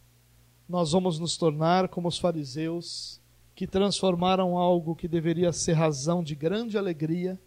[0.68, 3.22] nós vamos nos tornar como os fariseus
[3.56, 7.40] que transformaram algo que deveria ser razão de grande alegria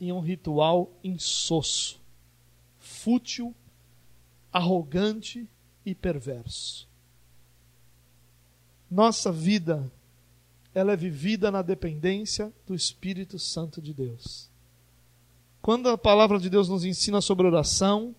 [0.00, 2.03] em um ritual insosso
[3.04, 3.54] fútil,
[4.50, 5.46] arrogante
[5.84, 6.88] e perverso.
[8.90, 9.92] Nossa vida,
[10.74, 14.48] ela é vivida na dependência do Espírito Santo de Deus.
[15.60, 18.14] Quando a palavra de Deus nos ensina sobre oração,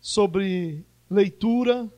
[0.00, 1.88] sobre leitura,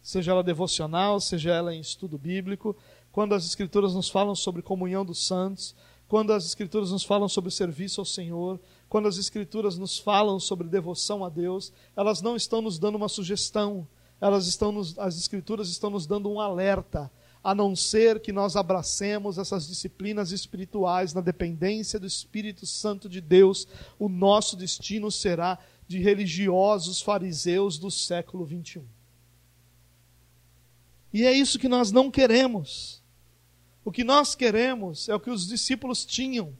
[0.00, 2.74] seja ela devocional, seja ela em estudo bíblico,
[3.12, 5.74] quando as Escrituras nos falam sobre comunhão dos santos,
[6.08, 8.58] quando as Escrituras nos falam sobre serviço ao Senhor,
[8.88, 13.08] quando as Escrituras nos falam sobre devoção a Deus, elas não estão nos dando uma
[13.08, 13.86] sugestão,
[14.20, 17.10] elas estão nos, as Escrituras estão nos dando um alerta.
[17.42, 23.20] a não ser que nós abracemos essas disciplinas espirituais na dependência do Espírito Santo de
[23.20, 23.66] Deus,
[23.96, 28.84] o nosso destino será de religiosos fariseus do século 21.
[31.12, 33.02] E é isso que nós não queremos.
[33.84, 36.52] O que nós queremos é o que os discípulos tinham.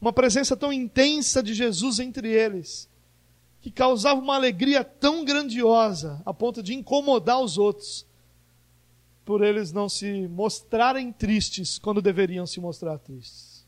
[0.00, 2.88] Uma presença tão intensa de Jesus entre eles,
[3.60, 8.06] que causava uma alegria tão grandiosa, a ponto de incomodar os outros,
[9.24, 13.66] por eles não se mostrarem tristes quando deveriam se mostrar tristes.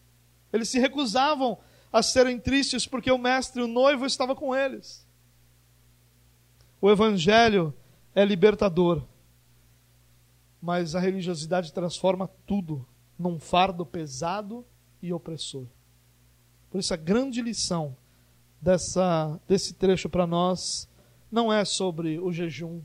[0.53, 1.59] Eles se recusavam
[1.93, 5.07] a serem tristes porque o mestre, o noivo, estava com eles.
[6.81, 7.75] O evangelho
[8.15, 9.03] é libertador
[10.61, 12.87] mas a religiosidade transforma tudo
[13.19, 14.65] num fardo pesado
[15.01, 15.67] e opressor.
[16.71, 17.97] Por isso, a grande lição
[18.61, 20.89] dessa, desse trecho para nós
[21.31, 22.81] não é sobre o jejum,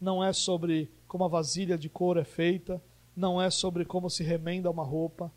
[0.00, 2.80] não é sobre como a vasilha de couro é feita,
[3.16, 5.30] não é sobre como se remenda uma roupa,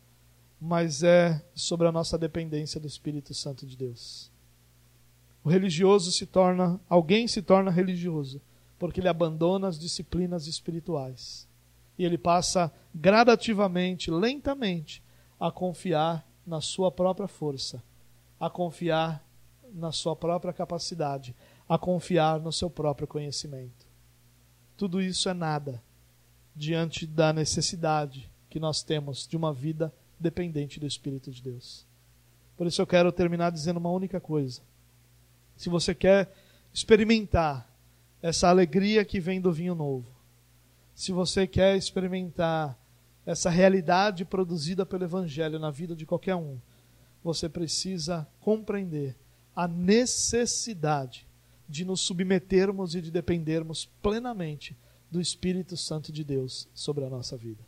[0.60, 4.30] mas é sobre a nossa dependência do Espírito Santo de Deus.
[5.42, 8.40] O religioso se torna, alguém se torna religioso,
[8.78, 11.46] porque ele abandona as disciplinas espirituais
[11.98, 15.02] e ele passa gradativamente, lentamente,
[15.38, 17.82] a confiar na sua própria força,
[18.38, 19.24] a confiar
[19.72, 21.34] na sua própria capacidade,
[21.68, 23.86] a confiar no seu próprio conhecimento.
[24.76, 25.82] Tudo isso é nada
[26.54, 31.86] diante da necessidade que nós temos de uma vida dependente do Espírito de Deus.
[32.56, 34.62] Por isso eu quero terminar dizendo uma única coisa.
[35.56, 36.32] Se você quer
[36.72, 37.68] experimentar
[38.22, 40.08] essa alegria que vem do vinho novo,
[40.94, 42.78] se você quer experimentar
[43.26, 46.58] essa realidade produzida pelo Evangelho na vida de qualquer um,
[47.22, 49.16] você precisa compreender
[49.56, 51.26] a necessidade
[51.68, 54.76] de nos submetermos e de dependermos plenamente
[55.10, 57.64] do Espírito Santo de Deus sobre a nossa vida.